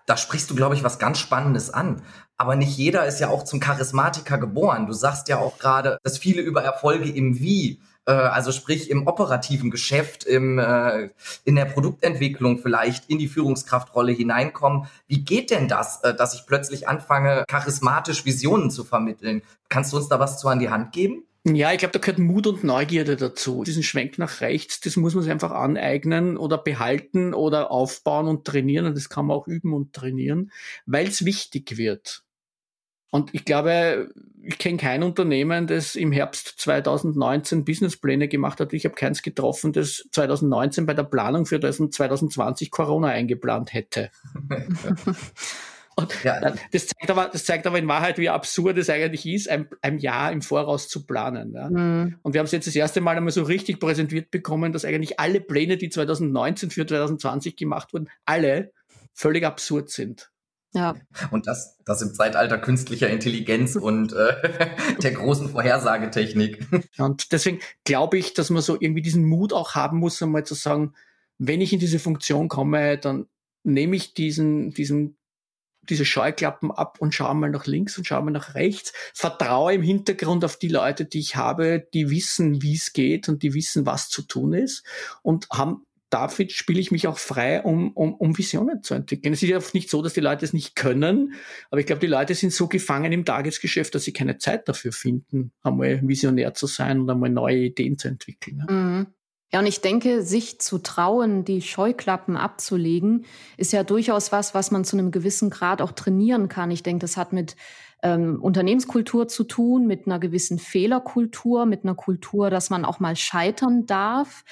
Da 0.04 0.18
sprichst 0.18 0.50
du, 0.50 0.54
glaube 0.54 0.74
ich, 0.74 0.84
was 0.84 0.98
ganz 0.98 1.18
Spannendes 1.18 1.70
an. 1.70 2.02
Aber 2.36 2.54
nicht 2.54 2.76
jeder 2.76 3.06
ist 3.06 3.20
ja 3.20 3.30
auch 3.30 3.44
zum 3.44 3.60
Charismatiker 3.60 4.36
geboren. 4.36 4.86
Du 4.86 4.92
sagst 4.92 5.28
ja 5.28 5.38
auch 5.38 5.58
gerade, 5.58 5.96
dass 6.02 6.18
viele 6.18 6.42
über 6.42 6.62
Erfolge 6.62 7.08
im 7.08 7.40
Wie 7.40 7.80
äh, 8.06 8.12
also 8.12 8.52
sprich 8.52 8.90
im 8.90 9.06
operativen 9.06 9.70
Geschäft, 9.70 10.24
im, 10.24 10.58
äh, 10.58 11.10
in 11.44 11.56
der 11.56 11.64
Produktentwicklung 11.64 12.58
vielleicht 12.58 13.08
in 13.08 13.18
die 13.18 13.28
Führungskraftrolle 13.28 14.12
hineinkommen. 14.12 14.86
Wie 15.06 15.24
geht 15.24 15.50
denn 15.50 15.68
das, 15.68 16.02
äh, 16.02 16.14
dass 16.14 16.34
ich 16.34 16.46
plötzlich 16.46 16.88
anfange, 16.88 17.44
charismatisch 17.48 18.24
Visionen 18.24 18.70
zu 18.70 18.84
vermitteln? 18.84 19.42
Kannst 19.68 19.92
du 19.92 19.96
uns 19.96 20.08
da 20.08 20.18
was 20.20 20.38
zu 20.38 20.48
an 20.48 20.58
die 20.58 20.70
Hand 20.70 20.92
geben? 20.92 21.24
Ja, 21.46 21.72
ich 21.72 21.78
glaube, 21.78 21.92
da 21.92 21.98
gehört 21.98 22.18
Mut 22.18 22.46
und 22.46 22.64
Neugierde 22.64 23.16
dazu. 23.16 23.64
Diesen 23.64 23.82
Schwenk 23.82 24.16
nach 24.18 24.40
rechts, 24.40 24.80
das 24.80 24.96
muss 24.96 25.14
man 25.14 25.22
sich 25.22 25.30
einfach 25.30 25.50
aneignen 25.50 26.38
oder 26.38 26.56
behalten 26.56 27.34
oder 27.34 27.70
aufbauen 27.70 28.28
und 28.28 28.46
trainieren. 28.46 28.86
Und 28.86 28.96
das 28.96 29.10
kann 29.10 29.26
man 29.26 29.36
auch 29.36 29.46
üben 29.46 29.74
und 29.74 29.92
trainieren, 29.92 30.50
weil 30.86 31.06
es 31.06 31.26
wichtig 31.26 31.76
wird. 31.76 32.24
Und 33.14 33.32
ich 33.32 33.44
glaube, 33.44 34.12
ich 34.42 34.58
kenne 34.58 34.76
kein 34.76 35.04
Unternehmen, 35.04 35.68
das 35.68 35.94
im 35.94 36.10
Herbst 36.10 36.54
2019 36.56 37.64
Businesspläne 37.64 38.26
gemacht 38.26 38.58
hat. 38.58 38.72
Ich 38.72 38.84
habe 38.84 38.96
keins 38.96 39.22
getroffen, 39.22 39.72
das 39.72 40.08
2019 40.10 40.84
bei 40.84 40.94
der 40.94 41.04
Planung 41.04 41.46
für 41.46 41.60
2020 41.60 42.72
Corona 42.72 43.06
eingeplant 43.06 43.72
hätte. 43.72 44.10
Und 45.94 46.24
ja. 46.24 46.40
das, 46.72 46.88
zeigt 46.88 47.08
aber, 47.08 47.28
das 47.32 47.44
zeigt 47.44 47.68
aber 47.68 47.78
in 47.78 47.86
Wahrheit, 47.86 48.18
wie 48.18 48.30
absurd 48.30 48.78
es 48.78 48.90
eigentlich 48.90 49.26
ist, 49.26 49.48
ein, 49.48 49.68
ein 49.80 49.98
Jahr 50.00 50.32
im 50.32 50.42
Voraus 50.42 50.88
zu 50.88 51.06
planen. 51.06 51.52
Ja? 51.54 51.70
Mhm. 51.70 52.16
Und 52.22 52.32
wir 52.32 52.40
haben 52.40 52.46
es 52.46 52.50
jetzt 52.50 52.66
das 52.66 52.74
erste 52.74 53.00
Mal 53.00 53.16
einmal 53.16 53.30
so 53.30 53.44
richtig 53.44 53.78
präsentiert 53.78 54.32
bekommen, 54.32 54.72
dass 54.72 54.84
eigentlich 54.84 55.20
alle 55.20 55.40
Pläne, 55.40 55.76
die 55.76 55.88
2019 55.88 56.72
für 56.72 56.84
2020 56.84 57.54
gemacht 57.54 57.92
wurden, 57.92 58.10
alle 58.24 58.72
völlig 59.12 59.44
absurd 59.44 59.90
sind. 59.90 60.32
Ja. 60.74 60.96
Und 61.30 61.46
das, 61.46 61.78
das 61.84 62.02
im 62.02 62.14
Zeitalter 62.14 62.58
künstlicher 62.58 63.08
Intelligenz 63.08 63.76
und 63.80 64.12
äh, 64.12 64.70
der 65.02 65.12
großen 65.12 65.48
Vorhersagetechnik. 65.48 66.66
Und 66.98 67.32
deswegen 67.32 67.60
glaube 67.84 68.18
ich, 68.18 68.34
dass 68.34 68.50
man 68.50 68.62
so 68.62 68.76
irgendwie 68.78 69.02
diesen 69.02 69.24
Mut 69.24 69.52
auch 69.52 69.74
haben 69.74 69.98
muss, 69.98 70.22
einmal 70.22 70.44
zu 70.44 70.54
sagen, 70.54 70.94
wenn 71.38 71.60
ich 71.60 71.72
in 71.72 71.78
diese 71.78 71.98
Funktion 71.98 72.48
komme, 72.48 72.98
dann 72.98 73.26
nehme 73.62 73.96
ich 73.96 74.14
diesen, 74.14 74.70
diesen, 74.70 75.16
diese 75.82 76.04
Scheuklappen 76.04 76.70
ab 76.70 76.98
und 77.00 77.14
schaue 77.14 77.34
mal 77.34 77.50
nach 77.50 77.66
links 77.66 77.96
und 77.98 78.06
schaue 78.06 78.22
mal 78.22 78.30
nach 78.30 78.54
rechts, 78.54 78.92
vertraue 79.14 79.74
im 79.74 79.82
Hintergrund 79.82 80.44
auf 80.44 80.56
die 80.56 80.68
Leute, 80.68 81.04
die 81.04 81.18
ich 81.18 81.36
habe, 81.36 81.86
die 81.92 82.10
wissen, 82.10 82.62
wie 82.62 82.74
es 82.74 82.92
geht 82.92 83.28
und 83.28 83.42
die 83.42 83.54
wissen, 83.54 83.86
was 83.86 84.08
zu 84.08 84.22
tun 84.22 84.54
ist 84.54 84.84
und 85.22 85.48
haben 85.50 85.84
dafür 86.14 86.48
spiele 86.48 86.80
ich 86.80 86.92
mich 86.92 87.08
auch 87.08 87.18
frei, 87.18 87.62
um, 87.62 87.90
um, 87.92 88.14
um 88.14 88.38
Visionen 88.38 88.82
zu 88.84 88.94
entwickeln. 88.94 89.34
Es 89.34 89.42
ist 89.42 89.48
ja 89.48 89.56
oft 89.56 89.74
nicht 89.74 89.90
so, 89.90 90.00
dass 90.00 90.14
die 90.14 90.20
Leute 90.20 90.44
es 90.44 90.52
nicht 90.52 90.76
können, 90.76 91.34
aber 91.70 91.80
ich 91.80 91.86
glaube, 91.86 92.00
die 92.00 92.06
Leute 92.06 92.34
sind 92.34 92.52
so 92.52 92.68
gefangen 92.68 93.12
im 93.12 93.24
Tagesgeschäft, 93.24 93.94
dass 93.94 94.04
sie 94.04 94.12
keine 94.12 94.38
Zeit 94.38 94.68
dafür 94.68 94.92
finden, 94.92 95.52
einmal 95.62 96.00
visionär 96.06 96.54
zu 96.54 96.68
sein 96.68 97.00
und 97.00 97.10
einmal 97.10 97.30
neue 97.30 97.58
Ideen 97.58 97.98
zu 97.98 98.08
entwickeln. 98.08 98.64
Mhm. 98.68 99.06
Ja, 99.52 99.60
und 99.60 99.66
ich 99.66 99.80
denke, 99.80 100.22
sich 100.22 100.60
zu 100.60 100.78
trauen, 100.78 101.44
die 101.44 101.62
Scheuklappen 101.62 102.36
abzulegen, 102.36 103.24
ist 103.56 103.72
ja 103.72 103.84
durchaus 103.84 104.32
was, 104.32 104.54
was 104.54 104.70
man 104.70 104.84
zu 104.84 104.96
einem 104.96 105.10
gewissen 105.10 105.50
Grad 105.50 105.80
auch 105.80 105.92
trainieren 105.92 106.48
kann. 106.48 106.70
Ich 106.70 106.82
denke, 106.82 107.02
das 107.02 107.16
hat 107.16 107.32
mit 107.32 107.54
ähm, 108.04 108.38
Unternehmenskultur 108.40 109.28
zu 109.28 109.44
tun, 109.44 109.86
mit 109.86 110.06
einer 110.06 110.18
gewissen 110.18 110.58
Fehlerkultur, 110.58 111.64
mit 111.64 111.84
einer 111.84 111.94
Kultur, 111.94 112.50
dass 112.50 112.68
man 112.68 112.84
auch 112.84 113.00
mal 113.00 113.16
scheitern 113.16 113.86
darf. 113.86 114.44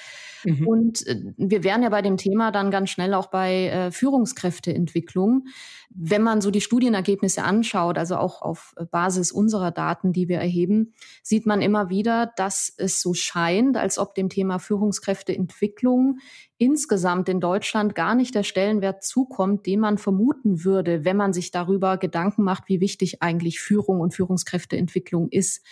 Mhm. 0.43 0.67
Und 0.67 1.07
äh, 1.07 1.21
wir 1.37 1.63
wären 1.63 1.83
ja 1.83 1.89
bei 1.89 2.01
dem 2.01 2.17
Thema 2.17 2.51
dann 2.51 2.71
ganz 2.71 2.89
schnell 2.89 3.13
auch 3.13 3.27
bei 3.27 3.67
äh, 3.67 3.91
Führungskräfteentwicklung. 3.91 5.45
Wenn 5.91 6.23
man 6.23 6.41
so 6.41 6.49
die 6.49 6.61
Studienergebnisse 6.61 7.43
anschaut, 7.43 7.99
also 7.99 8.17
auch 8.17 8.41
auf 8.41 8.73
Basis 8.89 9.31
unserer 9.31 9.69
Daten, 9.69 10.11
die 10.11 10.27
wir 10.27 10.39
erheben, 10.39 10.93
sieht 11.21 11.45
man 11.45 11.61
immer 11.61 11.89
wieder, 11.89 12.31
dass 12.35 12.73
es 12.75 12.99
so 12.99 13.13
scheint, 13.13 13.77
als 13.77 13.99
ob 13.99 14.15
dem 14.15 14.29
Thema 14.29 14.57
Führungskräfteentwicklung 14.57 16.17
insgesamt 16.57 17.29
in 17.29 17.39
Deutschland 17.39 17.95
gar 17.95 18.15
nicht 18.15 18.35
der 18.35 18.43
Stellenwert 18.43 19.03
zukommt, 19.03 19.65
den 19.65 19.79
man 19.79 19.97
vermuten 19.97 20.63
würde, 20.63 21.03
wenn 21.03 21.17
man 21.17 21.33
sich 21.33 21.51
darüber 21.51 21.97
Gedanken 21.97 22.43
macht, 22.43 22.67
wie 22.67 22.79
wichtig 22.79 23.21
eigentlich 23.21 23.59
Führung 23.59 23.99
und 23.99 24.13
Führungskräfteentwicklung 24.13 25.29
ist. 25.29 25.65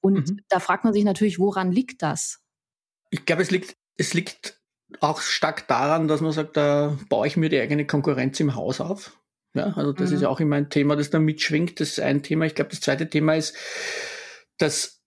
Und 0.00 0.30
mhm. 0.30 0.40
da 0.48 0.60
fragt 0.60 0.84
man 0.84 0.92
sich 0.92 1.04
natürlich, 1.04 1.38
woran 1.38 1.72
liegt 1.72 2.02
das? 2.02 2.40
Ich 3.10 3.26
glaube, 3.26 3.42
es 3.42 3.50
liegt 3.50 3.76
es 3.98 4.14
liegt 4.14 4.58
auch 5.00 5.20
stark 5.20 5.68
daran, 5.68 6.08
dass 6.08 6.22
man 6.22 6.32
sagt, 6.32 6.56
da 6.56 6.96
baue 7.10 7.26
ich 7.26 7.36
mir 7.36 7.50
die 7.50 7.60
eigene 7.60 7.86
Konkurrenz 7.86 8.40
im 8.40 8.54
Haus 8.54 8.80
auf. 8.80 9.18
Ja, 9.54 9.72
also 9.74 9.92
das 9.92 10.10
mhm. 10.10 10.16
ist 10.16 10.22
ja 10.22 10.28
auch 10.28 10.40
immer 10.40 10.56
ein 10.56 10.70
Thema, 10.70 10.96
das 10.96 11.10
da 11.10 11.18
mitschwingt. 11.18 11.80
Das 11.80 11.90
ist 11.90 12.00
ein 12.00 12.22
Thema. 12.22 12.46
Ich 12.46 12.54
glaube, 12.54 12.70
das 12.70 12.80
zweite 12.80 13.10
Thema 13.10 13.34
ist, 13.34 13.54
dass 14.56 14.97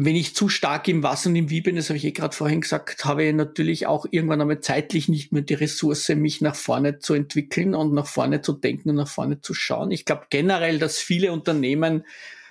wenn 0.00 0.14
ich 0.14 0.36
zu 0.36 0.48
stark 0.48 0.86
im 0.86 1.02
Was 1.02 1.26
und 1.26 1.34
im 1.34 1.50
Wie 1.50 1.60
bin, 1.60 1.74
das 1.74 1.88
habe 1.88 1.96
ich 1.96 2.04
eh 2.04 2.12
gerade 2.12 2.34
vorhin 2.34 2.60
gesagt, 2.60 3.04
habe 3.04 3.24
ich 3.24 3.34
natürlich 3.34 3.88
auch 3.88 4.06
irgendwann 4.08 4.40
einmal 4.40 4.60
zeitlich 4.60 5.08
nicht 5.08 5.32
mehr 5.32 5.42
die 5.42 5.54
Ressource, 5.54 6.08
mich 6.10 6.40
nach 6.40 6.54
vorne 6.54 7.00
zu 7.00 7.14
entwickeln 7.14 7.74
und 7.74 7.92
nach 7.92 8.06
vorne 8.06 8.40
zu 8.40 8.52
denken 8.52 8.90
und 8.90 8.96
nach 8.96 9.08
vorne 9.08 9.40
zu 9.40 9.54
schauen. 9.54 9.90
Ich 9.90 10.04
glaube 10.04 10.26
generell, 10.30 10.78
dass 10.78 11.00
viele 11.00 11.32
Unternehmen 11.32 12.04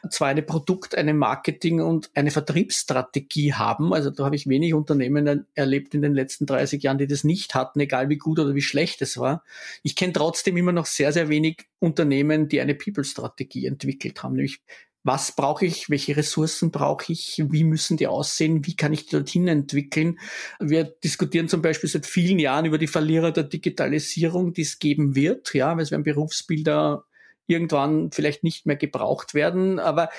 zwar 0.10 0.28
eine 0.28 0.42
Produkt-, 0.42 0.96
eine 0.96 1.14
Marketing- 1.14 1.82
und 1.82 2.10
eine 2.16 2.32
Vertriebsstrategie 2.32 3.54
haben. 3.54 3.94
Also 3.94 4.10
da 4.10 4.26
habe 4.26 4.36
ich 4.36 4.48
wenig 4.48 4.74
Unternehmen 4.74 5.46
erlebt 5.56 5.96
in 5.96 6.02
den 6.02 6.14
letzten 6.14 6.46
30 6.46 6.84
Jahren, 6.84 6.98
die 6.98 7.08
das 7.08 7.24
nicht 7.24 7.56
hatten, 7.56 7.80
egal 7.80 8.10
wie 8.10 8.18
gut 8.18 8.40
oder 8.40 8.56
wie 8.56 8.62
schlecht 8.62 9.02
es 9.02 9.18
war. 9.18 9.44
Ich 9.84 9.96
kenne 9.96 10.14
trotzdem 10.14 10.58
immer 10.58 10.74
noch 10.74 10.86
sehr, 10.86 11.14
sehr 11.14 11.30
wenig 11.30 11.66
Unternehmen, 11.80 12.50
die 12.50 12.60
eine 12.60 12.76
People-Strategie 12.76 13.66
entwickelt 13.66 14.22
haben. 14.24 14.36
Nämlich 14.36 14.60
was 15.04 15.36
brauche 15.36 15.66
ich, 15.66 15.90
welche 15.90 16.18
Ressourcen 16.18 16.72
brauche 16.72 17.14
ich, 17.14 17.42
wie 17.50 17.64
müssen 17.64 17.98
die 17.98 18.08
aussehen, 18.08 18.66
wie 18.66 18.76
kann 18.76 18.94
ich 18.94 19.06
die 19.06 19.16
dorthin 19.16 19.48
entwickeln. 19.48 20.20
Wir 20.60 20.84
diskutieren 20.84 21.48
zum 21.48 21.62
Beispiel 21.62 21.90
seit 21.90 22.06
vielen 22.06 22.40
Jahren 22.40 22.66
über 22.66 22.78
die 22.78 22.88
Verlierer 22.88 23.32
der 23.32 23.46
Digitalisierung, 23.46 24.54
die 24.54 24.64
es 24.64 24.80
geben 24.80 25.16
wird, 25.16 25.54
ja, 25.54 25.76
weil 25.76 25.84
es 25.84 25.92
werden 25.92 26.04
Berufsbilder 26.04 27.06
irgendwann 27.48 28.12
vielleicht 28.12 28.44
nicht 28.44 28.66
mehr 28.66 28.76
gebraucht 28.76 29.34
werden. 29.34 29.80
Aber 29.80 30.10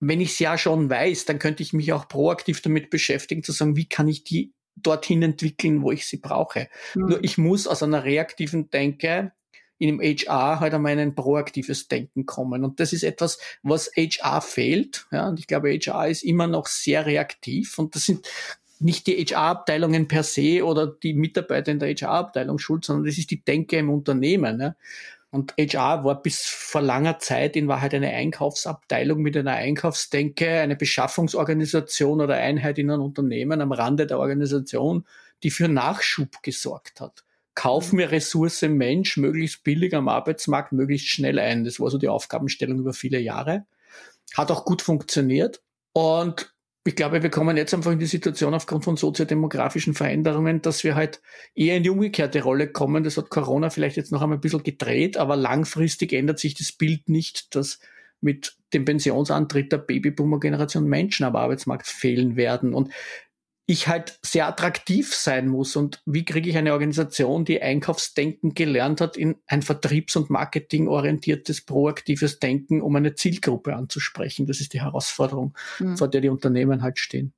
wenn 0.00 0.20
ich 0.20 0.30
es 0.30 0.38
ja 0.38 0.56
schon 0.56 0.88
weiß, 0.88 1.26
dann 1.26 1.38
könnte 1.38 1.62
ich 1.62 1.72
mich 1.72 1.92
auch 1.92 2.08
proaktiv 2.08 2.62
damit 2.62 2.88
beschäftigen, 2.88 3.42
zu 3.42 3.52
sagen, 3.52 3.76
wie 3.76 3.88
kann 3.88 4.08
ich 4.08 4.24
die 4.24 4.54
dorthin 4.76 5.22
entwickeln, 5.22 5.82
wo 5.82 5.90
ich 5.90 6.06
sie 6.06 6.18
brauche. 6.18 6.68
Mhm. 6.94 7.06
Nur 7.08 7.24
ich 7.24 7.36
muss 7.38 7.66
aus 7.66 7.82
einer 7.82 8.04
reaktiven 8.04 8.70
Denke 8.70 9.32
in 9.78 9.88
dem 9.88 10.00
HR 10.00 10.60
halt 10.60 10.74
einmal 10.74 10.98
ein 10.98 11.14
proaktives 11.14 11.88
Denken 11.88 12.26
kommen. 12.26 12.64
Und 12.64 12.80
das 12.80 12.92
ist 12.92 13.04
etwas, 13.04 13.38
was 13.62 13.90
HR 13.96 14.40
fehlt. 14.40 15.06
Ja, 15.10 15.28
und 15.28 15.38
ich 15.38 15.46
glaube, 15.46 15.70
HR 15.70 16.08
ist 16.08 16.22
immer 16.22 16.46
noch 16.46 16.66
sehr 16.66 17.06
reaktiv. 17.06 17.78
Und 17.78 17.94
das 17.94 18.04
sind 18.04 18.28
nicht 18.80 19.06
die 19.06 19.24
HR-Abteilungen 19.24 20.08
per 20.08 20.22
se 20.22 20.64
oder 20.64 20.86
die 20.86 21.14
Mitarbeiter 21.14 21.72
in 21.72 21.78
der 21.78 21.94
HR-Abteilung 21.94 22.58
schuld, 22.58 22.84
sondern 22.84 23.06
das 23.06 23.18
ist 23.18 23.30
die 23.30 23.42
Denke 23.42 23.78
im 23.78 23.90
Unternehmen. 23.90 24.56
Ne? 24.56 24.76
Und 25.30 25.54
HR 25.58 26.04
war 26.04 26.22
bis 26.22 26.42
vor 26.42 26.80
langer 26.80 27.18
Zeit 27.18 27.54
in 27.56 27.68
Wahrheit 27.68 27.94
eine 27.94 28.10
Einkaufsabteilung 28.10 29.20
mit 29.20 29.36
einer 29.36 29.52
Einkaufsdenke, 29.52 30.60
eine 30.60 30.76
Beschaffungsorganisation 30.76 32.20
oder 32.20 32.36
Einheit 32.36 32.78
in 32.78 32.90
einem 32.90 33.02
Unternehmen 33.02 33.60
am 33.60 33.72
Rande 33.72 34.06
der 34.06 34.18
Organisation, 34.18 35.04
die 35.42 35.50
für 35.50 35.68
Nachschub 35.68 36.42
gesorgt 36.42 37.00
hat. 37.00 37.24
Kauf 37.58 37.92
mir 37.92 38.12
Ressource 38.12 38.62
Mensch 38.62 39.16
möglichst 39.16 39.64
billig 39.64 39.92
am 39.92 40.06
Arbeitsmarkt, 40.06 40.70
möglichst 40.70 41.08
schnell 41.08 41.40
ein. 41.40 41.64
Das 41.64 41.80
war 41.80 41.90
so 41.90 41.98
die 41.98 42.06
Aufgabenstellung 42.06 42.78
über 42.78 42.92
viele 42.92 43.18
Jahre. 43.18 43.66
Hat 44.36 44.52
auch 44.52 44.64
gut 44.64 44.80
funktioniert. 44.80 45.60
Und 45.92 46.54
ich 46.84 46.94
glaube, 46.94 47.20
wir 47.20 47.30
kommen 47.30 47.56
jetzt 47.56 47.74
einfach 47.74 47.90
in 47.90 47.98
die 47.98 48.06
Situation 48.06 48.54
aufgrund 48.54 48.84
von 48.84 48.96
soziodemografischen 48.96 49.94
Veränderungen, 49.94 50.62
dass 50.62 50.84
wir 50.84 50.94
halt 50.94 51.20
eher 51.56 51.76
in 51.76 51.82
die 51.82 51.90
umgekehrte 51.90 52.44
Rolle 52.44 52.70
kommen. 52.70 53.02
Das 53.02 53.16
hat 53.16 53.28
Corona 53.28 53.70
vielleicht 53.70 53.96
jetzt 53.96 54.12
noch 54.12 54.22
einmal 54.22 54.38
ein 54.38 54.40
bisschen 54.40 54.62
gedreht, 54.62 55.16
aber 55.16 55.34
langfristig 55.34 56.12
ändert 56.12 56.38
sich 56.38 56.54
das 56.54 56.70
Bild 56.70 57.08
nicht, 57.08 57.56
dass 57.56 57.80
mit 58.20 58.56
dem 58.72 58.84
Pensionsantritt 58.84 59.72
der 59.72 59.78
Babyboomer-Generation 59.78 60.84
Menschen 60.84 61.24
am 61.24 61.34
Arbeitsmarkt 61.34 61.88
fehlen 61.88 62.36
werden. 62.36 62.72
Und 62.72 62.92
ich 63.70 63.86
halt 63.86 64.18
sehr 64.24 64.48
attraktiv 64.48 65.14
sein 65.14 65.46
muss. 65.46 65.76
Und 65.76 66.02
wie 66.06 66.24
kriege 66.24 66.48
ich 66.48 66.56
eine 66.56 66.72
Organisation, 66.72 67.44
die 67.44 67.60
Einkaufsdenken 67.60 68.54
gelernt 68.54 69.02
hat, 69.02 69.18
in 69.18 69.36
ein 69.46 69.60
vertriebs- 69.60 70.16
und 70.16 70.30
marketingorientiertes, 70.30 71.60
proaktives 71.66 72.38
Denken, 72.38 72.80
um 72.80 72.96
eine 72.96 73.14
Zielgruppe 73.14 73.76
anzusprechen? 73.76 74.46
Das 74.46 74.60
ist 74.60 74.72
die 74.72 74.80
Herausforderung, 74.80 75.54
mhm. 75.80 75.98
vor 75.98 76.08
der 76.08 76.22
die 76.22 76.30
Unternehmen 76.30 76.80
halt 76.80 76.98
stehen. 76.98 77.34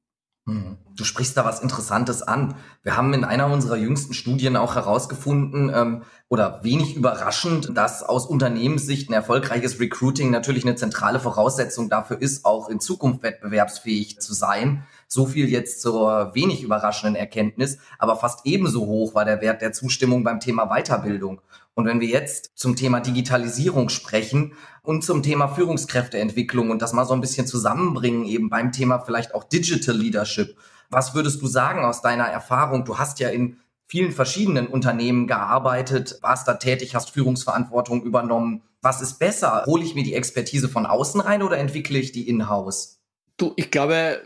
Hm. 0.46 0.78
Du 0.96 1.04
sprichst 1.04 1.36
da 1.36 1.44
was 1.44 1.60
Interessantes 1.60 2.22
an. 2.22 2.54
Wir 2.82 2.96
haben 2.96 3.12
in 3.12 3.24
einer 3.24 3.48
unserer 3.48 3.76
jüngsten 3.76 4.14
Studien 4.14 4.56
auch 4.56 4.76
herausgefunden, 4.76 5.70
ähm, 5.74 6.02
oder 6.30 6.62
wenig 6.62 6.94
überraschend, 6.94 7.76
dass 7.76 8.04
aus 8.04 8.24
Unternehmenssicht 8.24 9.10
ein 9.10 9.14
erfolgreiches 9.14 9.80
Recruiting 9.80 10.30
natürlich 10.30 10.64
eine 10.64 10.76
zentrale 10.76 11.18
Voraussetzung 11.18 11.90
dafür 11.90 12.22
ist, 12.22 12.44
auch 12.44 12.68
in 12.68 12.78
Zukunft 12.78 13.24
wettbewerbsfähig 13.24 14.20
zu 14.20 14.32
sein. 14.32 14.84
So 15.12 15.26
viel 15.26 15.48
jetzt 15.48 15.82
zur 15.82 16.36
wenig 16.36 16.62
überraschenden 16.62 17.16
Erkenntnis, 17.16 17.78
aber 17.98 18.14
fast 18.14 18.46
ebenso 18.46 18.86
hoch 18.86 19.12
war 19.12 19.24
der 19.24 19.40
Wert 19.40 19.60
der 19.60 19.72
Zustimmung 19.72 20.22
beim 20.22 20.38
Thema 20.38 20.66
Weiterbildung. 20.66 21.40
Und 21.74 21.86
wenn 21.86 22.00
wir 22.00 22.06
jetzt 22.06 22.52
zum 22.54 22.76
Thema 22.76 23.00
Digitalisierung 23.00 23.88
sprechen 23.88 24.52
und 24.82 25.02
zum 25.02 25.24
Thema 25.24 25.48
Führungskräfteentwicklung 25.48 26.70
und 26.70 26.80
das 26.80 26.92
mal 26.92 27.06
so 27.06 27.14
ein 27.14 27.20
bisschen 27.20 27.48
zusammenbringen, 27.48 28.24
eben 28.24 28.50
beim 28.50 28.70
Thema 28.70 29.00
vielleicht 29.00 29.34
auch 29.34 29.42
Digital 29.42 29.96
Leadership, 29.96 30.56
was 30.90 31.12
würdest 31.12 31.42
du 31.42 31.48
sagen 31.48 31.84
aus 31.84 32.02
deiner 32.02 32.26
Erfahrung? 32.26 32.84
Du 32.84 32.98
hast 32.98 33.18
ja 33.18 33.30
in 33.30 33.56
vielen 33.86 34.12
verschiedenen 34.12 34.68
Unternehmen 34.68 35.26
gearbeitet, 35.26 36.20
warst 36.22 36.46
da 36.46 36.54
tätig, 36.54 36.94
hast 36.94 37.10
Führungsverantwortung 37.10 38.04
übernommen. 38.04 38.62
Was 38.80 39.02
ist 39.02 39.18
besser? 39.18 39.64
Hole 39.66 39.82
ich 39.82 39.96
mir 39.96 40.04
die 40.04 40.14
Expertise 40.14 40.68
von 40.68 40.86
außen 40.86 41.20
rein 41.20 41.42
oder 41.42 41.58
entwickle 41.58 41.98
ich 41.98 42.12
die 42.12 42.28
in-house? 42.28 43.00
Du, 43.36 43.52
ich 43.56 43.72
glaube, 43.72 44.20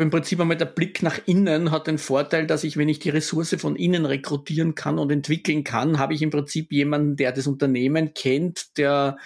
im 0.00 0.10
Prinzip 0.10 0.40
einmal 0.40 0.56
der 0.56 0.66
Blick 0.66 1.02
nach 1.02 1.18
innen 1.26 1.70
hat 1.70 1.86
den 1.86 1.98
Vorteil, 1.98 2.46
dass 2.46 2.64
ich, 2.64 2.76
wenn 2.76 2.88
ich 2.88 2.98
die 2.98 3.10
Ressource 3.10 3.54
von 3.58 3.76
innen 3.76 4.06
rekrutieren 4.06 4.74
kann 4.74 4.98
und 4.98 5.10
entwickeln 5.10 5.64
kann, 5.64 5.98
habe 5.98 6.14
ich 6.14 6.22
im 6.22 6.30
Prinzip 6.30 6.72
jemanden, 6.72 7.16
der 7.16 7.32
das 7.32 7.46
Unternehmen 7.46 8.14
kennt, 8.14 8.76
der 8.78 9.18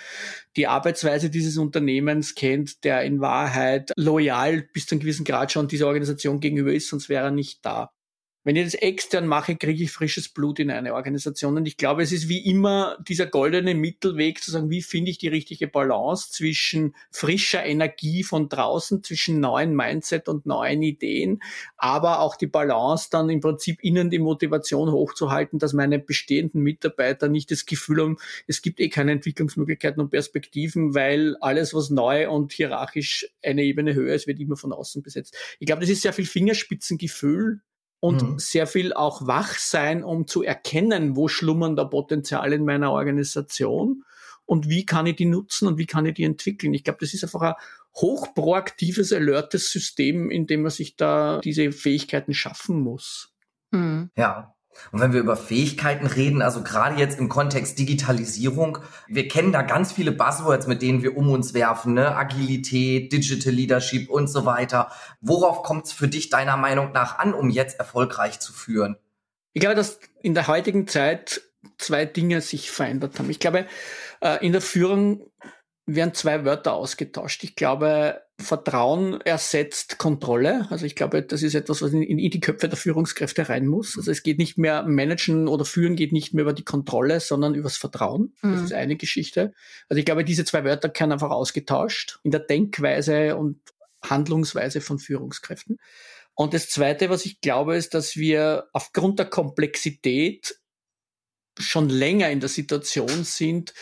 die 0.56 0.66
Arbeitsweise 0.66 1.30
dieses 1.30 1.58
Unternehmens 1.58 2.34
kennt, 2.34 2.84
der 2.84 3.02
in 3.02 3.20
Wahrheit 3.20 3.92
loyal 3.96 4.62
bis 4.72 4.86
zu 4.86 4.94
einem 4.94 5.00
gewissen 5.00 5.24
Grad 5.24 5.52
schon 5.52 5.68
dieser 5.68 5.86
Organisation 5.86 6.40
gegenüber 6.40 6.72
ist, 6.72 6.88
sonst 6.88 7.08
wäre 7.08 7.26
er 7.26 7.30
nicht 7.30 7.64
da. 7.64 7.90
Wenn 8.44 8.56
ich 8.56 8.64
das 8.64 8.74
extern 8.74 9.26
mache, 9.26 9.56
kriege 9.56 9.82
ich 9.82 9.90
frisches 9.90 10.28
Blut 10.28 10.58
in 10.58 10.70
eine 10.70 10.92
Organisation. 10.92 11.56
Und 11.56 11.66
ich 11.66 11.78
glaube, 11.78 12.02
es 12.02 12.12
ist 12.12 12.28
wie 12.28 12.44
immer 12.44 12.98
dieser 13.08 13.24
goldene 13.24 13.74
Mittelweg 13.74 14.42
zu 14.42 14.50
sagen, 14.50 14.68
wie 14.68 14.82
finde 14.82 15.10
ich 15.10 15.16
die 15.16 15.28
richtige 15.28 15.66
Balance 15.66 16.30
zwischen 16.30 16.94
frischer 17.10 17.64
Energie 17.64 18.22
von 18.22 18.50
draußen, 18.50 19.02
zwischen 19.02 19.40
neuen 19.40 19.74
Mindset 19.74 20.28
und 20.28 20.44
neuen 20.44 20.82
Ideen, 20.82 21.40
aber 21.78 22.20
auch 22.20 22.36
die 22.36 22.46
Balance 22.46 23.08
dann 23.10 23.30
im 23.30 23.40
Prinzip 23.40 23.82
innen 23.82 24.10
die 24.10 24.18
Motivation 24.18 24.92
hochzuhalten, 24.92 25.58
dass 25.58 25.72
meine 25.72 25.98
bestehenden 25.98 26.60
Mitarbeiter 26.60 27.28
nicht 27.28 27.50
das 27.50 27.64
Gefühl 27.64 28.02
haben, 28.02 28.18
es 28.46 28.60
gibt 28.60 28.78
eh 28.78 28.90
keine 28.90 29.12
Entwicklungsmöglichkeiten 29.12 30.02
und 30.02 30.10
Perspektiven, 30.10 30.94
weil 30.94 31.36
alles, 31.40 31.72
was 31.72 31.88
neu 31.88 32.28
und 32.28 32.52
hierarchisch 32.52 33.26
eine 33.42 33.62
Ebene 33.62 33.94
höher 33.94 34.14
ist, 34.14 34.26
wird 34.26 34.38
immer 34.38 34.56
von 34.56 34.72
außen 34.72 35.02
besetzt. 35.02 35.34
Ich 35.60 35.66
glaube, 35.66 35.80
das 35.80 35.88
ist 35.88 36.02
sehr 36.02 36.12
viel 36.12 36.26
Fingerspitzengefühl 36.26 37.62
und 38.04 38.22
mhm. 38.22 38.38
sehr 38.38 38.66
viel 38.66 38.92
auch 38.92 39.26
wach 39.26 39.56
sein, 39.56 40.04
um 40.04 40.26
zu 40.26 40.42
erkennen, 40.42 41.16
wo 41.16 41.26
schlummern 41.26 41.74
da 41.74 41.84
Potenzial 41.84 42.52
in 42.52 42.66
meiner 42.66 42.92
Organisation 42.92 44.04
und 44.44 44.68
wie 44.68 44.84
kann 44.84 45.06
ich 45.06 45.16
die 45.16 45.24
nutzen 45.24 45.68
und 45.68 45.78
wie 45.78 45.86
kann 45.86 46.04
ich 46.04 46.12
die 46.12 46.24
entwickeln. 46.24 46.74
Ich 46.74 46.84
glaube, 46.84 46.98
das 47.00 47.14
ist 47.14 47.24
einfach 47.24 47.40
ein 47.40 47.54
hochproaktives, 47.96 49.10
alertes 49.14 49.70
System, 49.70 50.30
in 50.30 50.46
dem 50.46 50.60
man 50.60 50.70
sich 50.70 50.96
da 50.96 51.40
diese 51.42 51.72
Fähigkeiten 51.72 52.34
schaffen 52.34 52.78
muss. 52.78 53.32
Mhm. 53.70 54.10
Ja, 54.18 54.53
und 54.92 55.00
wenn 55.00 55.12
wir 55.12 55.20
über 55.20 55.36
Fähigkeiten 55.36 56.06
reden, 56.06 56.42
also 56.42 56.62
gerade 56.62 56.98
jetzt 56.98 57.18
im 57.18 57.28
Kontext 57.28 57.78
Digitalisierung, 57.78 58.78
wir 59.08 59.28
kennen 59.28 59.52
da 59.52 59.62
ganz 59.62 59.92
viele 59.92 60.12
Buzzwords, 60.12 60.66
mit 60.66 60.82
denen 60.82 61.02
wir 61.02 61.16
um 61.16 61.30
uns 61.30 61.54
werfen, 61.54 61.94
ne? 61.94 62.14
Agilität, 62.16 63.12
Digital 63.12 63.52
Leadership 63.52 64.10
und 64.10 64.28
so 64.28 64.44
weiter. 64.44 64.90
Worauf 65.20 65.62
kommt 65.62 65.86
es 65.86 65.92
für 65.92 66.08
dich 66.08 66.30
deiner 66.30 66.56
Meinung 66.56 66.92
nach 66.92 67.18
an, 67.18 67.34
um 67.34 67.50
jetzt 67.50 67.78
erfolgreich 67.78 68.40
zu 68.40 68.52
führen? 68.52 68.96
Ich 69.52 69.60
glaube, 69.60 69.76
dass 69.76 70.00
in 70.20 70.34
der 70.34 70.48
heutigen 70.48 70.86
Zeit 70.88 71.42
zwei 71.78 72.04
Dinge 72.04 72.40
sich 72.40 72.70
verändert 72.70 73.18
haben. 73.18 73.30
Ich 73.30 73.38
glaube, 73.38 73.66
äh, 74.20 74.44
in 74.44 74.52
der 74.52 74.60
Führung 74.60 75.30
werden 75.86 76.14
zwei 76.14 76.44
Wörter 76.44 76.72
ausgetauscht. 76.72 77.44
Ich 77.44 77.56
glaube, 77.56 78.22
Vertrauen 78.44 79.20
ersetzt 79.22 79.98
Kontrolle. 79.98 80.66
Also 80.70 80.86
ich 80.86 80.94
glaube, 80.94 81.22
das 81.22 81.42
ist 81.42 81.54
etwas, 81.54 81.82
was 81.82 81.92
in, 81.92 82.02
in, 82.02 82.30
die 82.30 82.40
Köpfe 82.40 82.68
der 82.68 82.76
Führungskräfte 82.76 83.48
rein 83.48 83.66
muss. 83.66 83.98
Also 83.98 84.10
es 84.10 84.22
geht 84.22 84.38
nicht 84.38 84.56
mehr, 84.56 84.84
managen 84.84 85.48
oder 85.48 85.64
führen 85.64 85.96
geht 85.96 86.12
nicht 86.12 86.34
mehr 86.34 86.42
über 86.42 86.52
die 86.52 86.64
Kontrolle, 86.64 87.18
sondern 87.20 87.54
übers 87.54 87.76
Vertrauen. 87.76 88.34
Mhm. 88.42 88.52
Das 88.52 88.62
ist 88.62 88.72
eine 88.72 88.96
Geschichte. 88.96 89.52
Also 89.88 89.98
ich 89.98 90.04
glaube, 90.04 90.24
diese 90.24 90.44
zwei 90.44 90.64
Wörter 90.64 90.88
können 90.88 91.12
einfach 91.12 91.30
ausgetauscht 91.30 92.20
in 92.22 92.30
der 92.30 92.40
Denkweise 92.40 93.36
und 93.36 93.60
Handlungsweise 94.02 94.80
von 94.80 94.98
Führungskräften. 94.98 95.78
Und 96.34 96.54
das 96.54 96.68
Zweite, 96.68 97.10
was 97.10 97.24
ich 97.24 97.40
glaube, 97.40 97.76
ist, 97.76 97.94
dass 97.94 98.16
wir 98.16 98.68
aufgrund 98.72 99.18
der 99.18 99.26
Komplexität 99.26 100.58
schon 101.58 101.88
länger 101.88 102.30
in 102.30 102.40
der 102.40 102.48
Situation 102.48 103.24
sind, 103.24 103.72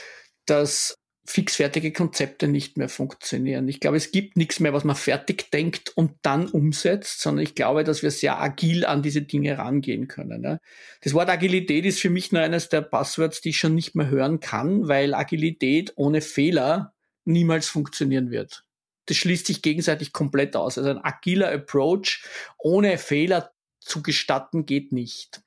dass 0.47 1.02
fixfertige 1.25 1.93
Konzepte 1.93 2.49
nicht 2.49 2.77
mehr 2.77 2.89
funktionieren. 2.89 3.69
Ich 3.69 3.79
glaube, 3.79 3.97
es 3.97 4.11
gibt 4.11 4.37
nichts 4.37 4.59
mehr, 4.59 4.73
was 4.73 4.85
man 4.85 4.97
fertig 4.97 5.51
denkt 5.53 5.91
und 5.97 6.13
dann 6.23 6.49
umsetzt, 6.49 7.21
sondern 7.21 7.45
ich 7.45 7.55
glaube, 7.55 7.85
dass 7.85 8.03
wir 8.03 8.11
sehr 8.11 8.41
agil 8.41 8.85
an 8.85 9.03
diese 9.03 9.23
Dinge 9.23 9.57
rangehen 9.57 10.09
können. 10.09 10.41
Ne? 10.41 10.61
Das 11.01 11.15
Wort 11.15 11.29
Agilität 11.29 11.85
ist 11.85 12.01
für 12.01 12.11
mich 12.11 12.33
nur 12.33 12.43
eines 12.43 12.69
der 12.69 12.83
Passwords, 12.83 13.41
die 13.41 13.51
ich 13.51 13.59
schon 13.59 13.75
nicht 13.75 13.95
mehr 13.95 14.09
hören 14.09 14.41
kann, 14.41 14.89
weil 14.89 15.15
Agilität 15.15 15.93
ohne 15.97 16.21
Fehler 16.21 16.93
niemals 17.25 17.69
funktionieren 17.69 18.31
wird. 18.31 18.65
Das 19.07 19.17
schließt 19.17 19.47
sich 19.47 19.63
gegenseitig 19.63 20.13
komplett 20.13 20.57
aus. 20.57 20.77
Also 20.77 20.91
ein 20.91 21.05
agiler 21.05 21.53
Approach 21.53 22.25
ohne 22.59 22.99
Fehler 22.99 23.53
zu 23.81 24.03
gestatten 24.03 24.67
geht 24.67 24.93
nicht. 24.93 25.43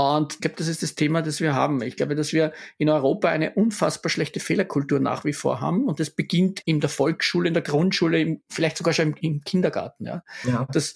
Und 0.00 0.34
ich 0.34 0.40
glaube, 0.40 0.56
das 0.56 0.66
ist 0.66 0.82
das 0.82 0.94
Thema, 0.94 1.20
das 1.20 1.40
wir 1.40 1.54
haben. 1.54 1.82
Ich 1.82 1.96
glaube, 1.96 2.14
dass 2.14 2.32
wir 2.32 2.52
in 2.78 2.88
Europa 2.88 3.28
eine 3.28 3.52
unfassbar 3.52 4.08
schlechte 4.08 4.40
Fehlerkultur 4.40 4.98
nach 4.98 5.26
wie 5.26 5.34
vor 5.34 5.60
haben. 5.60 5.84
Und 5.84 6.00
das 6.00 6.08
beginnt 6.08 6.62
in 6.64 6.80
der 6.80 6.88
Volksschule, 6.88 7.48
in 7.48 7.54
der 7.54 7.62
Grundschule, 7.62 8.38
vielleicht 8.48 8.78
sogar 8.78 8.94
schon 8.94 9.08
im, 9.08 9.14
im 9.20 9.44
Kindergarten. 9.44 10.06
Ja. 10.06 10.22
ja. 10.44 10.66
Dass 10.72 10.94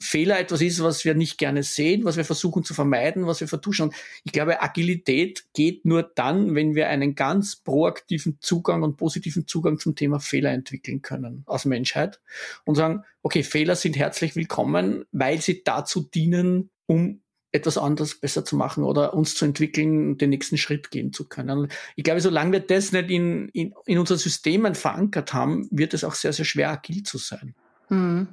Fehler 0.00 0.38
etwas 0.38 0.62
ist, 0.62 0.82
was 0.82 1.04
wir 1.04 1.14
nicht 1.14 1.36
gerne 1.36 1.62
sehen, 1.62 2.04
was 2.04 2.16
wir 2.16 2.24
versuchen 2.24 2.64
zu 2.64 2.72
vermeiden, 2.72 3.26
was 3.26 3.40
wir 3.40 3.48
vertuschen. 3.48 3.88
Und 3.88 3.94
ich 4.24 4.32
glaube, 4.32 4.62
Agilität 4.62 5.44
geht 5.52 5.84
nur 5.84 6.02
dann, 6.02 6.54
wenn 6.54 6.74
wir 6.74 6.88
einen 6.88 7.14
ganz 7.14 7.56
proaktiven 7.56 8.38
Zugang 8.40 8.82
und 8.82 8.96
positiven 8.96 9.46
Zugang 9.46 9.78
zum 9.78 9.96
Thema 9.96 10.18
Fehler 10.18 10.52
entwickeln 10.52 11.02
können 11.02 11.44
als 11.46 11.66
Menschheit 11.66 12.20
und 12.64 12.74
sagen, 12.74 13.04
okay, 13.22 13.42
Fehler 13.42 13.76
sind 13.76 13.96
herzlich 13.96 14.34
willkommen, 14.34 15.04
weil 15.12 15.42
sie 15.42 15.62
dazu 15.62 16.02
dienen, 16.02 16.70
um 16.86 17.20
etwas 17.52 17.78
anderes 17.78 18.20
besser 18.20 18.44
zu 18.44 18.56
machen 18.56 18.84
oder 18.84 19.14
uns 19.14 19.34
zu 19.34 19.44
entwickeln, 19.44 20.18
den 20.18 20.30
nächsten 20.30 20.58
Schritt 20.58 20.90
gehen 20.90 21.12
zu 21.12 21.28
können. 21.28 21.68
Ich 21.94 22.04
glaube, 22.04 22.20
solange 22.20 22.52
wir 22.52 22.60
das 22.60 22.92
nicht 22.92 23.10
in, 23.10 23.48
in, 23.50 23.74
in 23.86 23.98
unseren 23.98 24.18
Systemen 24.18 24.74
verankert 24.74 25.32
haben, 25.32 25.68
wird 25.70 25.94
es 25.94 26.04
auch 26.04 26.14
sehr, 26.14 26.32
sehr 26.32 26.44
schwer, 26.44 26.70
agil 26.70 27.02
zu 27.02 27.18
sein. 27.18 27.54
Hm. 27.88 28.28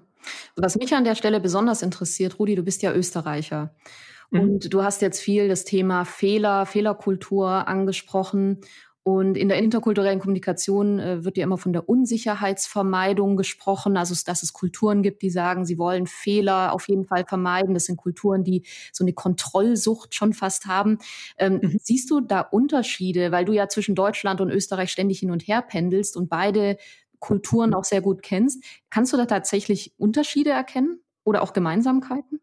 Was 0.56 0.76
mich 0.76 0.93
an 0.93 1.04
der 1.04 1.15
Stelle 1.15 1.39
besonders 1.39 1.82
interessiert, 1.82 2.39
Rudi, 2.39 2.56
du 2.56 2.63
bist 2.63 2.82
ja 2.82 2.93
Österreicher. 2.93 3.76
Mhm. 4.32 4.39
Und 4.39 4.73
du 4.73 4.84
hast 4.84 5.02
jetzt 5.02 5.21
viel 5.21 5.47
das 5.47 5.63
Thema 5.63 6.06
Fehler, 6.06 6.65
Fehlerkultur 6.65 7.67
angesprochen. 7.67 8.62
Und 9.04 9.36
in 9.36 9.50
der 9.50 9.58
interkulturellen 9.58 10.20
Kommunikation 10.20 10.98
äh, 10.98 11.26
wird 11.26 11.38
ja 11.38 11.44
immer 11.44 11.58
von 11.58 11.74
der 11.74 11.89
Unsicherheitsvermeidung 11.89 13.36
gesprochen, 13.36 13.98
also 13.98 14.16
dass 14.26 14.44
es 14.44 14.54
Kulturen 14.54 15.04
gibt, 15.04 15.22
die 15.22 15.30
sagen, 15.30 15.66
sie 15.66 15.78
wollen 15.78 16.08
Fehler 16.08 16.72
auf 16.72 16.88
jeden 16.88 17.04
Fall 17.04 17.26
vermeiden. 17.28 17.74
Das 17.74 17.86
sind 17.86 17.98
Kulturen, 17.98 18.46
die 18.46 18.63
so 18.94 19.04
eine 19.04 19.12
Kontrollsucht 19.12 20.16
schon 20.16 20.32
fast 20.32 20.68
haben. 20.68 21.00
Ähm, 21.38 21.60
mhm. 21.62 21.80
Siehst 21.82 22.10
du 22.12 22.22
da 22.22 22.39
Unterschiede, 22.39 23.34
weil 23.34 23.44
du 23.44 23.52
ja 23.52 23.68
zwischen 23.68 23.94
Deutschland 23.94 24.39
und 24.39 24.50
Österreich 24.50 24.92
ständig 24.92 25.20
hin 25.20 25.32
und 25.32 25.42
her 25.48 25.62
pendelst 25.62 26.16
und 26.16 26.30
beide 26.30 26.78
Kulturen 27.20 27.74
auch 27.74 27.84
sehr 27.84 28.02
gut 28.02 28.24
kennst? 28.24 28.63
Kannst 28.89 29.12
du 29.12 29.18
da 29.18 29.26
tatsächlich 29.26 29.94
Unterschiede 29.98 30.52
erkennen 30.52 31.02
oder 31.26 31.42
auch 31.42 31.52
Gemeinsamkeiten? 31.52 32.39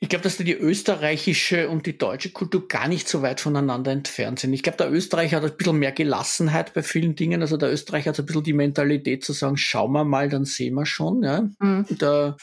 Ich 0.00 0.08
glaube, 0.08 0.22
dass 0.22 0.36
die 0.36 0.54
österreichische 0.54 1.68
und 1.68 1.84
die 1.86 1.98
deutsche 1.98 2.30
Kultur 2.30 2.68
gar 2.68 2.86
nicht 2.86 3.08
so 3.08 3.20
weit 3.22 3.40
voneinander 3.40 3.90
entfernt 3.90 4.38
sind. 4.38 4.52
Ich 4.52 4.62
glaube, 4.62 4.78
der 4.78 4.92
Österreicher 4.92 5.38
hat 5.38 5.50
ein 5.50 5.56
bisschen 5.56 5.78
mehr 5.78 5.90
Gelassenheit 5.90 6.72
bei 6.72 6.84
vielen 6.84 7.16
Dingen. 7.16 7.42
Also 7.42 7.56
der 7.56 7.72
Österreicher 7.72 8.10
hat 8.10 8.16
so 8.16 8.22
ein 8.22 8.26
bisschen 8.26 8.44
die 8.44 8.52
Mentalität 8.52 9.24
zu 9.24 9.32
sagen, 9.32 9.56
schauen 9.56 9.92
wir 9.92 10.04
mal, 10.04 10.28
dann 10.28 10.44
sehen 10.44 10.74
wir 10.74 10.86
schon. 10.86 11.24
Ja. 11.24 11.48
Mhm. 11.58 11.86
Der, 11.90 12.36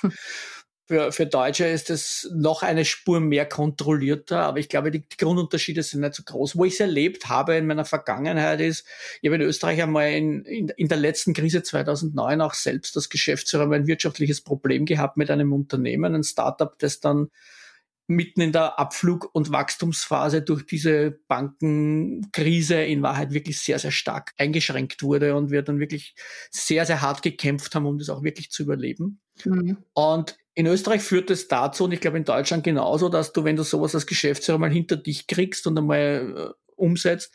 für, 0.88 1.12
für 1.12 1.26
Deutsche 1.26 1.66
ist 1.66 1.90
es 1.90 2.30
noch 2.34 2.62
eine 2.62 2.86
Spur 2.86 3.20
mehr 3.20 3.46
kontrollierter, 3.48 4.42
aber 4.42 4.60
ich 4.60 4.70
glaube, 4.70 4.92
die, 4.92 5.08
die, 5.08 5.18
Grundunterschiede 5.18 5.82
sind 5.82 6.02
nicht 6.02 6.14
so 6.14 6.24
groß. 6.24 6.56
Wo 6.56 6.66
ich 6.66 6.74
es 6.74 6.80
erlebt 6.80 7.28
habe 7.28 7.56
in 7.56 7.66
meiner 7.66 7.86
Vergangenheit 7.86 8.62
ist, 8.62 8.86
ich 9.22 9.28
habe 9.28 9.36
in 9.36 9.42
Österreich 9.42 9.82
einmal 9.82 10.12
in, 10.12 10.46
in, 10.46 10.70
in 10.70 10.88
der 10.88 10.98
letzten 10.98 11.34
Krise 11.34 11.64
2009 11.64 12.40
auch 12.42 12.54
selbst 12.54 12.96
als 12.96 13.10
Geschäftsführer 13.10 13.72
ein 13.72 13.88
wirtschaftliches 13.88 14.42
Problem 14.42 14.86
gehabt 14.86 15.18
mit 15.18 15.32
einem 15.32 15.54
Unternehmen, 15.54 16.14
ein 16.14 16.24
Startup, 16.24 16.78
das 16.78 17.00
dann 17.00 17.30
mitten 18.08 18.42
in 18.42 18.52
der 18.52 18.78
Abflug- 18.80 19.30
und 19.34 19.52
Wachstumsphase 19.52 20.44
durch 20.44 20.66
diese 20.68 21.20
Bankenkrise 21.28 22.84
in 22.84 23.02
Wahrheit 23.02 23.32
wirklich 23.32 23.60
sehr, 23.60 23.80
sehr 23.80 23.90
stark 23.90 24.34
eingeschränkt 24.38 25.02
wurde 25.02 25.36
und 25.36 25.50
wir 25.50 25.64
dann 25.64 25.80
wirklich 25.80 26.14
sehr, 26.52 26.86
sehr 26.86 27.02
hart 27.02 27.24
gekämpft 27.24 27.74
haben, 27.74 27.88
um 27.88 27.98
das 27.98 28.10
auch 28.10 28.22
wirklich 28.22 28.52
zu 28.52 28.62
überleben. 28.62 29.20
Mhm. 29.44 29.78
Und 29.94 30.38
in 30.56 30.66
Österreich 30.66 31.02
führt 31.02 31.30
es 31.30 31.48
dazu, 31.48 31.84
und 31.84 31.92
ich 31.92 32.00
glaube 32.00 32.18
in 32.18 32.24
Deutschland 32.24 32.64
genauso, 32.64 33.10
dass 33.10 33.34
du, 33.34 33.44
wenn 33.44 33.56
du 33.56 33.64
sowas 33.64 33.94
als 33.94 34.08
Geschäftsführer 34.08 34.58
mal 34.58 34.72
hinter 34.72 34.96
dich 34.96 35.28
kriegst 35.28 35.68
und 35.68 35.78
einmal 35.78 36.54
äh, 36.56 36.72
umsetzt, 36.76 37.34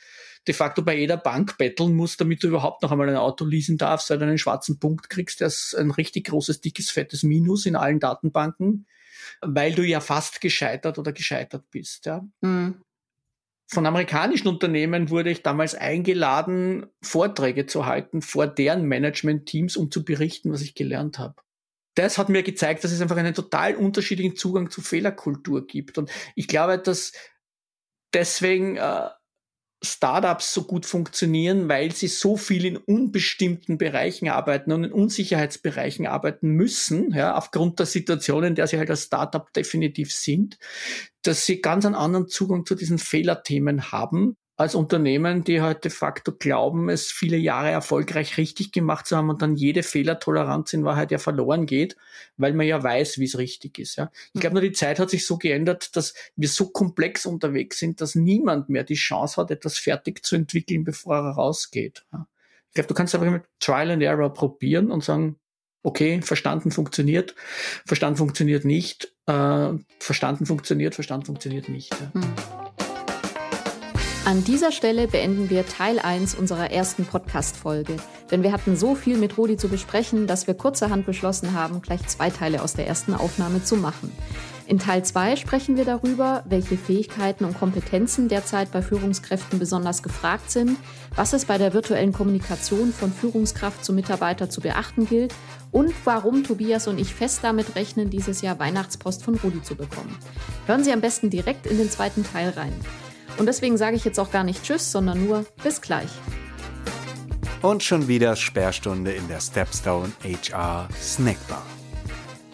de 0.49 0.55
facto 0.55 0.83
bei 0.83 0.97
jeder 0.97 1.19
Bank 1.19 1.59
betteln 1.59 1.95
musst, 1.95 2.21
damit 2.21 2.43
du 2.43 2.49
überhaupt 2.49 2.83
noch 2.83 2.93
einmal 2.93 3.09
ein 3.09 3.17
Auto 3.17 3.45
leasen 3.45 3.77
darfst, 3.77 4.11
weil 4.11 4.19
du 4.19 4.25
einen 4.25 4.39
schwarzen 4.39 4.79
Punkt 4.79 5.11
kriegst, 5.11 5.41
der 5.41 5.49
ist 5.49 5.75
ein 5.75 5.91
richtig 5.91 6.29
großes, 6.29 6.63
dickes, 6.63 6.91
fettes 6.91 7.23
Minus 7.23 7.67
in 7.67 7.77
allen 7.77 8.01
Datenbanken 8.01 8.87
weil 9.41 9.73
du 9.73 9.83
ja 9.83 10.01
fast 10.01 10.41
gescheitert 10.41 10.99
oder 10.99 11.13
gescheitert 11.13 11.71
bist. 11.71 12.07
Ja. 12.07 12.27
Mhm. 12.41 12.83
Von 13.69 13.87
amerikanischen 13.87 14.49
Unternehmen 14.49 15.11
wurde 15.11 15.31
ich 15.31 15.43
damals 15.43 15.77
eingeladen, 15.77 16.87
Vorträge 17.03 17.67
zu 17.67 17.87
halten 17.87 18.21
vor 18.21 18.49
deren 18.49 18.85
Management-Teams, 18.87 19.77
um 19.77 19.93
zu 19.93 20.05
berichten, 20.05 20.53
was 20.53 20.63
ich 20.63 20.75
gelernt 20.75 21.19
habe. 21.19 21.37
Das 21.95 22.19
hat 22.19 22.29
mir 22.29 22.43
gezeigt, 22.43 22.85
dass 22.85 22.93
es 22.93 23.01
einfach 23.01 23.17
einen 23.17 23.35
total 23.35 23.75
unterschiedlichen 23.77 24.37
Zugang 24.37 24.71
zu 24.71 24.81
Fehlerkultur 24.81 25.67
gibt. 25.67 25.99
Und 25.99 26.11
ich 26.35 26.47
glaube, 26.47 26.79
dass 26.79 27.13
deswegen 28.15 28.77
äh, 28.77 29.09
Startups 29.83 30.53
so 30.53 30.65
gut 30.65 30.85
funktionieren, 30.85 31.69
weil 31.69 31.93
sie 31.93 32.09
so 32.09 32.37
viel 32.37 32.67
in 32.67 32.77
unbestimmten 32.77 33.79
Bereichen 33.79 34.29
arbeiten 34.29 34.73
und 34.73 34.85
in 34.85 34.93
Unsicherheitsbereichen 34.93 36.07
arbeiten 36.07 36.51
müssen, 36.51 37.13
ja, 37.15 37.35
aufgrund 37.35 37.79
der 37.79 37.87
Situation, 37.87 38.45
in 38.45 38.55
der 38.55 38.67
sie 38.67 38.77
halt 38.77 38.91
als 38.91 39.05
Startup 39.05 39.51
definitiv 39.55 40.13
sind, 40.13 40.59
dass 41.23 41.47
sie 41.47 41.63
ganz 41.63 41.87
einen 41.87 41.95
anderen 41.95 42.29
Zugang 42.29 42.67
zu 42.67 42.75
diesen 42.75 42.99
Fehlerthemen 42.99 43.91
haben 43.91 44.37
als 44.61 44.75
Unternehmen, 44.75 45.43
die 45.43 45.63
halt 45.63 45.85
de 45.85 45.91
facto 45.91 46.33
glauben, 46.33 46.91
es 46.91 47.11
viele 47.11 47.39
Jahre 47.39 47.71
erfolgreich 47.71 48.37
richtig 48.37 48.73
gemacht 48.73 49.07
zu 49.07 49.17
haben 49.17 49.31
und 49.31 49.41
dann 49.41 49.57
jede 49.57 49.83
Fehlertoleranz 49.83 50.75
in 50.75 50.85
Wahrheit 50.85 51.11
ja 51.11 51.17
verloren 51.17 51.65
geht, 51.65 51.97
weil 52.37 52.53
man 52.53 52.67
ja 52.67 52.83
weiß, 52.83 53.17
wie 53.17 53.25
es 53.25 53.39
richtig 53.39 53.79
ist. 53.79 53.97
Ja. 53.97 54.11
Ich 54.35 54.41
glaube 54.43 54.57
nur, 54.57 54.61
die 54.61 54.73
Zeit 54.73 54.99
hat 54.99 55.09
sich 55.09 55.25
so 55.25 55.39
geändert, 55.39 55.97
dass 55.97 56.13
wir 56.37 56.47
so 56.51 56.69
komplex 56.69 57.25
unterwegs 57.25 57.79
sind, 57.79 58.03
dass 58.03 58.15
niemand 58.15 58.69
mehr 58.69 58.85
die 58.85 58.97
Chance 58.97 59.41
hat, 59.41 59.51
etwas 59.51 59.79
fertig 59.79 60.27
zu 60.27 60.37
entwickeln, 60.37 60.85
bevor 60.85 61.17
er 61.17 61.31
rausgeht. 61.31 62.05
Ja. 62.13 62.27
Ich 62.69 62.75
glaube, 62.75 62.89
du 62.89 62.95
kannst 62.95 63.15
einfach 63.15 63.31
mit 63.31 63.45
Trial 63.61 63.91
and 63.91 64.03
Error 64.03 64.35
probieren 64.35 64.91
und 64.91 65.03
sagen, 65.03 65.37
okay, 65.83 66.21
verstanden 66.21 66.71
funktioniert, 66.71 67.35
verstanden 67.87 68.19
funktioniert 68.19 68.67
nicht, 68.67 69.15
äh, 69.25 69.71
verstanden 70.01 70.45
funktioniert, 70.45 70.95
verstanden 70.95 71.25
funktioniert 71.25 71.71
nicht. 71.71 71.95
Ja. 71.99 72.13
Hm. 72.13 72.60
An 74.31 74.45
dieser 74.45 74.71
Stelle 74.71 75.09
beenden 75.09 75.51
wir 75.51 75.67
Teil 75.67 75.99
1 75.99 76.37
unserer 76.37 76.71
ersten 76.71 77.05
Podcast-Folge, 77.05 77.97
denn 78.31 78.45
wir 78.45 78.53
hatten 78.53 78.77
so 78.77 78.95
viel 78.95 79.17
mit 79.17 79.37
Rudi 79.37 79.57
zu 79.57 79.67
besprechen, 79.67 80.29
dass 80.29 80.47
wir 80.47 80.55
kurzerhand 80.55 81.05
beschlossen 81.05 81.53
haben, 81.53 81.83
gleich 81.83 82.07
zwei 82.07 82.31
Teile 82.31 82.63
aus 82.63 82.75
der 82.75 82.87
ersten 82.87 83.13
Aufnahme 83.13 83.65
zu 83.65 83.75
machen. 83.75 84.13
In 84.69 84.79
Teil 84.79 85.05
2 85.05 85.35
sprechen 85.35 85.77
wir 85.77 85.85
darüber, 85.85 86.45
welche 86.49 86.77
Fähigkeiten 86.77 87.45
und 87.45 87.59
Kompetenzen 87.59 88.29
derzeit 88.29 88.71
bei 88.71 88.83
Führungskräften 88.83 89.59
besonders 89.59 90.01
gefragt 90.01 90.53
sind, 90.53 90.77
was 91.17 91.33
es 91.33 91.47
bei 91.47 91.59
der 91.59 91.75
virtuellen 91.75 92.13
Kommunikation 92.13 92.93
von 92.93 93.13
Führungskraft 93.13 93.85
zu 93.85 93.93
Mitarbeiter 93.93 94.49
zu 94.49 94.61
beachten 94.61 95.07
gilt 95.07 95.35
und 95.73 95.93
warum 96.05 96.45
Tobias 96.45 96.87
und 96.87 97.01
ich 97.01 97.13
fest 97.13 97.41
damit 97.43 97.75
rechnen, 97.75 98.11
dieses 98.11 98.43
Jahr 98.43 98.61
Weihnachtspost 98.61 99.25
von 99.25 99.35
Rudi 99.35 99.61
zu 99.63 99.75
bekommen. 99.75 100.17
Hören 100.67 100.85
Sie 100.85 100.93
am 100.93 101.01
besten 101.01 101.31
direkt 101.31 101.67
in 101.67 101.79
den 101.79 101.91
zweiten 101.91 102.23
Teil 102.23 102.51
rein. 102.51 102.73
Und 103.39 103.47
deswegen 103.47 103.77
sage 103.77 103.97
ich 103.97 104.05
jetzt 104.05 104.19
auch 104.19 104.31
gar 104.31 104.45
nicht 104.45 104.63
Tschüss, 104.63 104.93
sondern 104.93 105.25
nur 105.25 105.47
bis 105.63 105.81
gleich. 105.81 106.11
Und 107.63 107.83
schon 107.83 108.09
wieder 108.09 108.37
Sperrstunde 108.37 109.13
in 109.13 109.29
der 109.29 109.41
Stepstone 109.41 110.13
HR 110.23 110.89
Snackbar. 110.99 111.63